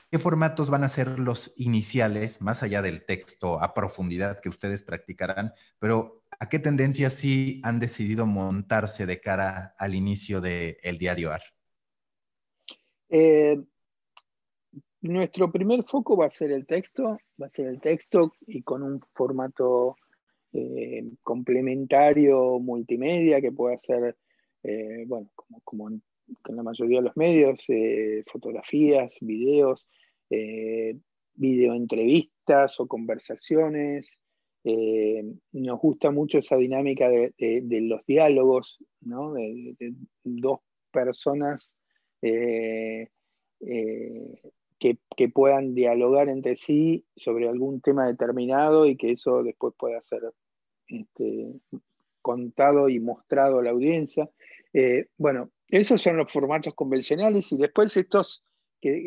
[0.09, 4.83] ¿Qué formatos van a ser los iniciales, más allá del texto a profundidad que ustedes
[4.83, 5.53] practicarán?
[5.79, 11.31] Pero ¿a qué tendencias sí han decidido montarse de cara al inicio del el diario
[11.31, 11.41] AR?
[13.09, 13.57] Eh,
[15.01, 18.83] nuestro primer foco va a ser el texto, va a ser el texto y con
[18.83, 19.95] un formato
[20.53, 24.17] eh, complementario multimedia que pueda ser,
[24.63, 26.01] eh, bueno, como, como en,
[26.45, 27.59] la mayoría de los medios,
[28.31, 29.85] fotografías, videos,
[31.35, 34.07] videoentrevistas o conversaciones,
[34.67, 37.33] eh, nos gusta mucho esa dinámica de,
[37.83, 40.61] los diálogos, de, dos
[40.91, 41.71] personas
[42.23, 43.07] eh,
[43.59, 44.41] eh,
[44.79, 50.33] que, puedan dialogar entre sí sobre algún tema determinado y que eso después pueda ser
[50.87, 51.53] este,
[52.23, 54.31] contado y mostrado a la audiencia.
[55.15, 58.43] bueno, esos son los formatos convencionales y después estos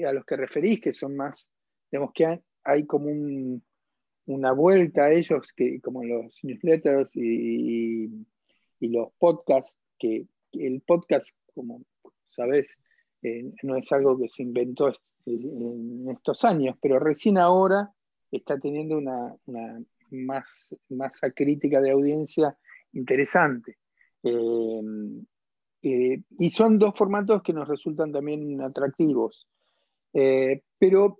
[0.06, 1.48] a los que referís, que son más,
[1.88, 3.62] digamos que hay como un
[4.28, 8.11] una vuelta a ellos, que, como los newsletters y,
[8.80, 11.82] los podcasts, que, el podcast como
[12.28, 12.68] sabes,
[13.22, 14.92] eh, no es algo que se inventó
[15.26, 17.90] en estos años, pero recién ahora
[18.30, 19.34] está teniendo una,
[20.11, 22.56] más, masa crítica de audiencia
[22.92, 23.78] interesante.
[24.22, 24.80] Eh,
[26.18, 29.46] eh, y son dos formatos que nos resultan también atractivos.
[30.12, 31.18] pero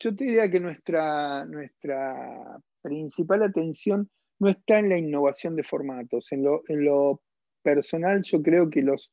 [0.00, 6.30] yo te diría que nuestra, nuestra principal atención no está en la innovación de formatos.
[6.32, 7.20] En lo, en lo
[7.62, 9.10] personal, yo creo que los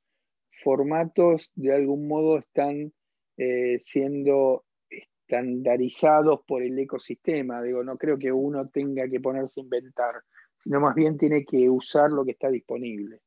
[0.63, 2.93] formatos de algún modo están
[3.37, 7.61] eh, siendo estandarizados por el ecosistema.
[7.61, 10.15] Digo, no creo que uno tenga que ponerse a inventar,
[10.55, 13.21] sino más bien tiene que usar lo que está disponible.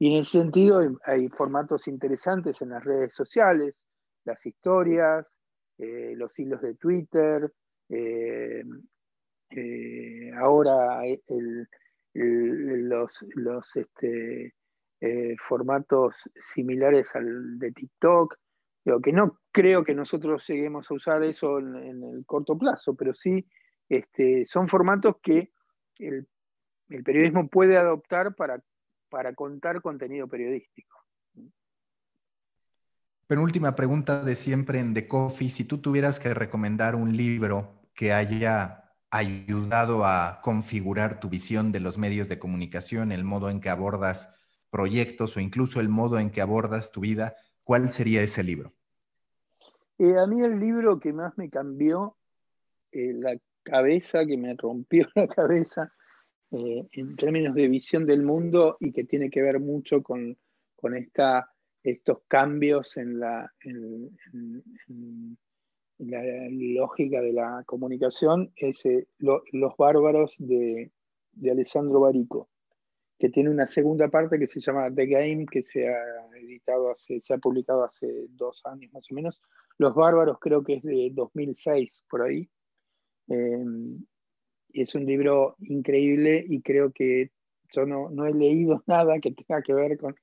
[0.00, 3.74] Y en ese sentido hay formatos interesantes en las redes sociales,
[4.24, 5.26] las historias,
[5.76, 7.52] eh, los hilos de Twitter,
[7.90, 8.62] eh,
[10.38, 11.02] ahora
[12.14, 14.54] los, este,
[15.02, 16.14] eh, formatos
[16.54, 18.36] similares al de TikTok.
[18.82, 23.12] Digo, que no creo que nosotros lleguemos a usar eso en, el corto plazo, pero
[23.12, 23.46] sí
[23.86, 25.50] este, son formatos que
[25.98, 26.26] el,
[27.04, 28.62] periodismo puede adoptar para,
[29.10, 30.96] para contar contenido periodístico.
[33.26, 35.50] Penúltima pregunta de siempre en The Coffee.
[35.50, 41.80] Si tú tuvieras que recomendar un libro que haya ayudado a configurar tu visión de
[41.80, 44.34] los medios de comunicación, el modo en que abordas
[44.70, 47.34] proyectos o incluso el modo en que abordas tu vida,
[47.64, 48.72] ¿cuál sería ese libro?
[49.98, 52.16] Eh, a mí el libro que más me cambió
[52.92, 55.92] eh, la cabeza, que me rompió la cabeza
[56.52, 60.36] eh, en términos de visión del mundo y que tiene que ver mucho con,
[60.96, 63.52] esta, estos cambios en la,
[65.98, 68.80] la lógica de la comunicación, es
[69.18, 70.90] Los bárbaros de,
[71.32, 72.48] de Alessandro Barico
[73.20, 76.02] que tiene una segunda parte que se llama The Game, que se ha
[76.40, 79.42] editado hace, se ha publicado hace dos años más o menos.
[79.76, 82.48] Los Bárbaros creo que es de 2006, por ahí.
[83.28, 83.62] Eh,
[84.74, 87.30] es un libro increíble y creo que
[87.72, 90.14] yo no, no, he leído nada que tenga que ver con,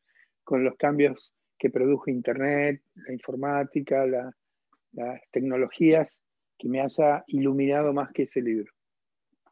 [0.43, 6.19] con los cambios que produjo Internet, la informática, las tecnologías,
[6.57, 8.71] que me haya iluminado más que ese libro.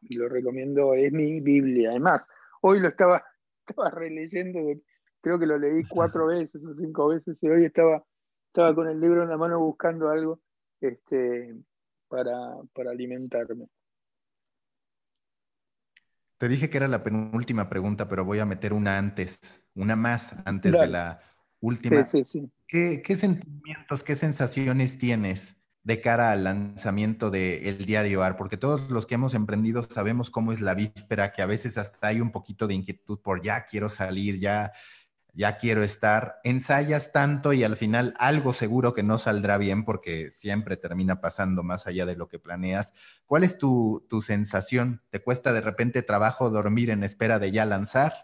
[0.02, 1.90] Y lo recomiendo, es mi Biblia.
[1.90, 2.28] Además,
[2.60, 3.24] hoy lo estaba
[3.68, 4.60] estaba releyendo,
[5.20, 8.04] creo que lo leí cuatro veces o cinco veces y hoy estaba,
[8.46, 10.40] estaba con el libro en la mano buscando algo
[10.80, 11.54] este,
[12.08, 12.34] para,
[12.90, 13.68] alimentarme.
[16.38, 20.34] Te dije que era la penúltima pregunta, pero voy a meter una antes, una más
[20.44, 21.20] antes de la
[21.60, 22.04] última.
[22.04, 22.50] Sí, sí, sí.
[22.66, 29.06] ¿Qué, sentimientos, qué sensaciones tienes de cara al lanzamiento del diario AR, porque todos los
[29.06, 32.66] que hemos emprendido sabemos cómo es la víspera, que a veces hasta hay un poquito
[32.66, 34.72] de inquietud por ya quiero salir, ya,
[35.36, 36.40] ya quiero estar.
[36.44, 41.62] Ensayas tanto y al final algo seguro que no saldrá bien porque siempre termina pasando
[41.62, 42.94] más allá de lo que planeas.
[43.26, 45.02] ¿Cuál es tu, tu sensación?
[45.10, 48.14] ¿Te cuesta de repente trabajo dormir en espera de ya lanzar?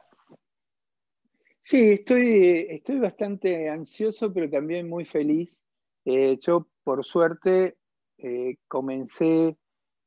[1.61, 5.61] Sí, estoy, estoy bastante ansioso, pero también muy feliz.
[6.07, 7.77] Eh, yo por suerte,
[8.19, 9.57] eh, comencé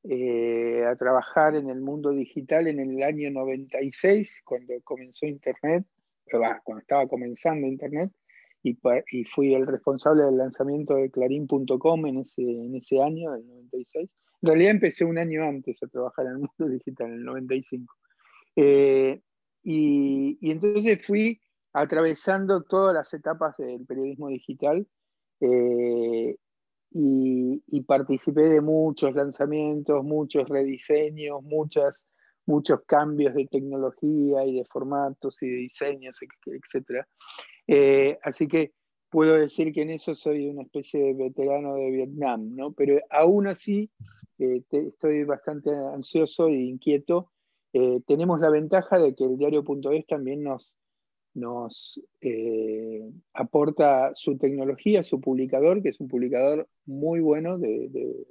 [0.04, 5.86] eh, a trabajar en el mundo digital en el año 96, cuando comenzó Internet,
[6.30, 8.12] cuando estaba comenzando Internet,
[8.64, 14.10] y, fui el responsable del lanzamiento de clarín.com en ese, en ese año, el 96.
[14.42, 17.94] En realidad empecé un año antes a trabajar en el mundo digital, en el 95.
[18.56, 19.22] Eh,
[19.64, 21.40] y, y, entonces fui
[21.74, 24.88] atravesando todas las etapas del periodismo digital
[26.98, 32.02] y, participé de muchos lanzamientos, muchos rediseños, muchas,
[32.46, 36.16] muchos cambios de tecnología y de formatos y de diseños,
[36.46, 37.06] etc.
[37.68, 38.74] Eh, así que
[39.10, 42.74] puedo decir que en eso soy una especie de veterano de Vietnam, ¿no?
[42.74, 43.90] Pero aún así
[44.40, 47.32] eh, estoy bastante ansioso e inquieto.
[47.74, 50.74] Eh, tenemos la ventaja de que el diario.es también nos,
[51.34, 52.00] nos
[53.34, 58.26] aporta su tecnología, su publicador, que es un publicador muy bueno de,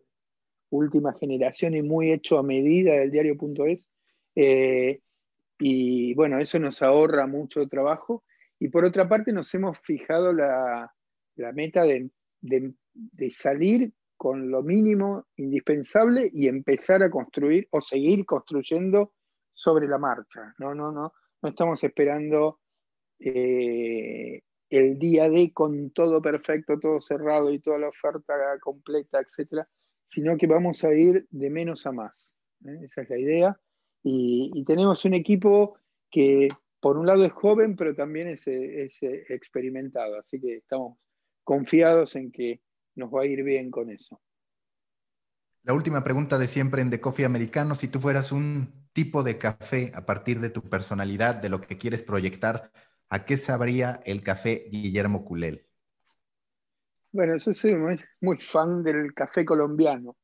[0.71, 3.89] última generación y muy hecho a medida del diario.es.
[4.35, 5.01] Eh,
[5.59, 8.25] y bueno, eso nos ahorra mucho trabajo.
[8.59, 10.93] Y por otra parte, nos hemos fijado la,
[11.37, 12.11] meta de,
[13.31, 19.13] salir con lo mínimo indispensable y empezar a construir o seguir construyendo
[19.53, 20.55] sobre la marcha.
[20.59, 21.13] No, no, no,
[21.43, 22.61] no estamos esperando
[23.19, 29.69] eh, el día de con todo perfecto, todo cerrado y toda la oferta completa, etcétera,
[30.07, 32.15] sino que vamos a ir de menos a más.
[32.67, 32.81] ¿eh?
[32.85, 33.61] Esa es la idea.
[34.05, 35.79] Y, tenemos un equipo
[36.11, 36.49] que
[36.79, 40.99] por un lado es joven, pero también es, es experimentado, así que estamos
[41.43, 42.61] confiados en que
[42.95, 44.21] nos va a ir bien con eso.
[45.63, 49.39] La última pregunta de siempre en The Coffee Americano, si tú fueras un tipo de
[49.39, 52.71] café a partir de tu personalidad, de lo que quieres proyectar,
[53.09, 55.67] ¿a qué sabría el café Guillermo Culel?
[57.13, 57.75] Bueno, yo soy
[58.21, 60.17] muy, fan del café colombiano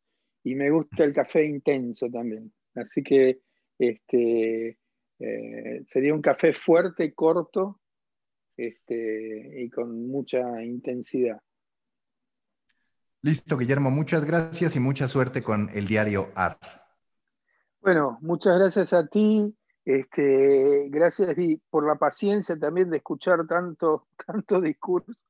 [0.42, 2.52] y me gusta el café intenso también.
[2.74, 3.40] Así que
[3.80, 4.78] este,
[5.18, 7.80] eh, sería un café fuerte, corto
[8.56, 11.40] este, y con mucha intensidad.
[13.22, 16.62] Listo, Guillermo, muchas gracias y mucha suerte con el diario ART.
[17.80, 19.54] Bueno, muchas gracias a ti.
[19.84, 21.34] Este, gracias
[21.70, 25.22] por la paciencia también de escuchar tanto, tanto discurso.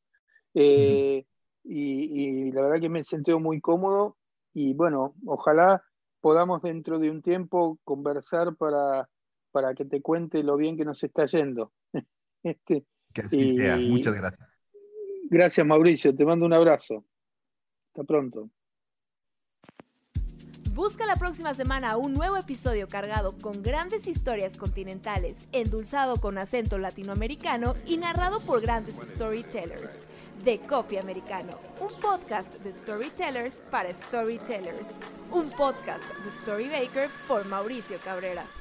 [0.54, 1.24] Eh,
[1.62, 4.16] y, la verdad que me sentido muy cómodo.
[4.52, 5.84] Y bueno, ojalá
[6.20, 9.08] podamos dentro de un tiempo conversar para,
[9.50, 11.72] para que te cuente lo bien que nos está yendo.
[12.42, 13.76] Este, que así sea.
[13.76, 14.58] Muchas gracias.
[15.28, 16.16] Gracias, Mauricio.
[16.16, 17.04] Te mando un abrazo.
[17.88, 18.48] Hasta pronto.
[20.72, 26.78] Busca la próxima semana un nuevo episodio cargado con grandes historias continentales, endulzado con acento
[26.78, 30.06] latinoamericano y narrado por grandes storytellers.
[30.44, 34.88] De Coffee Americano, un podcast de storytellers para storytellers.
[35.32, 38.59] Un podcast de Storybaker por Mauricio Cabrera.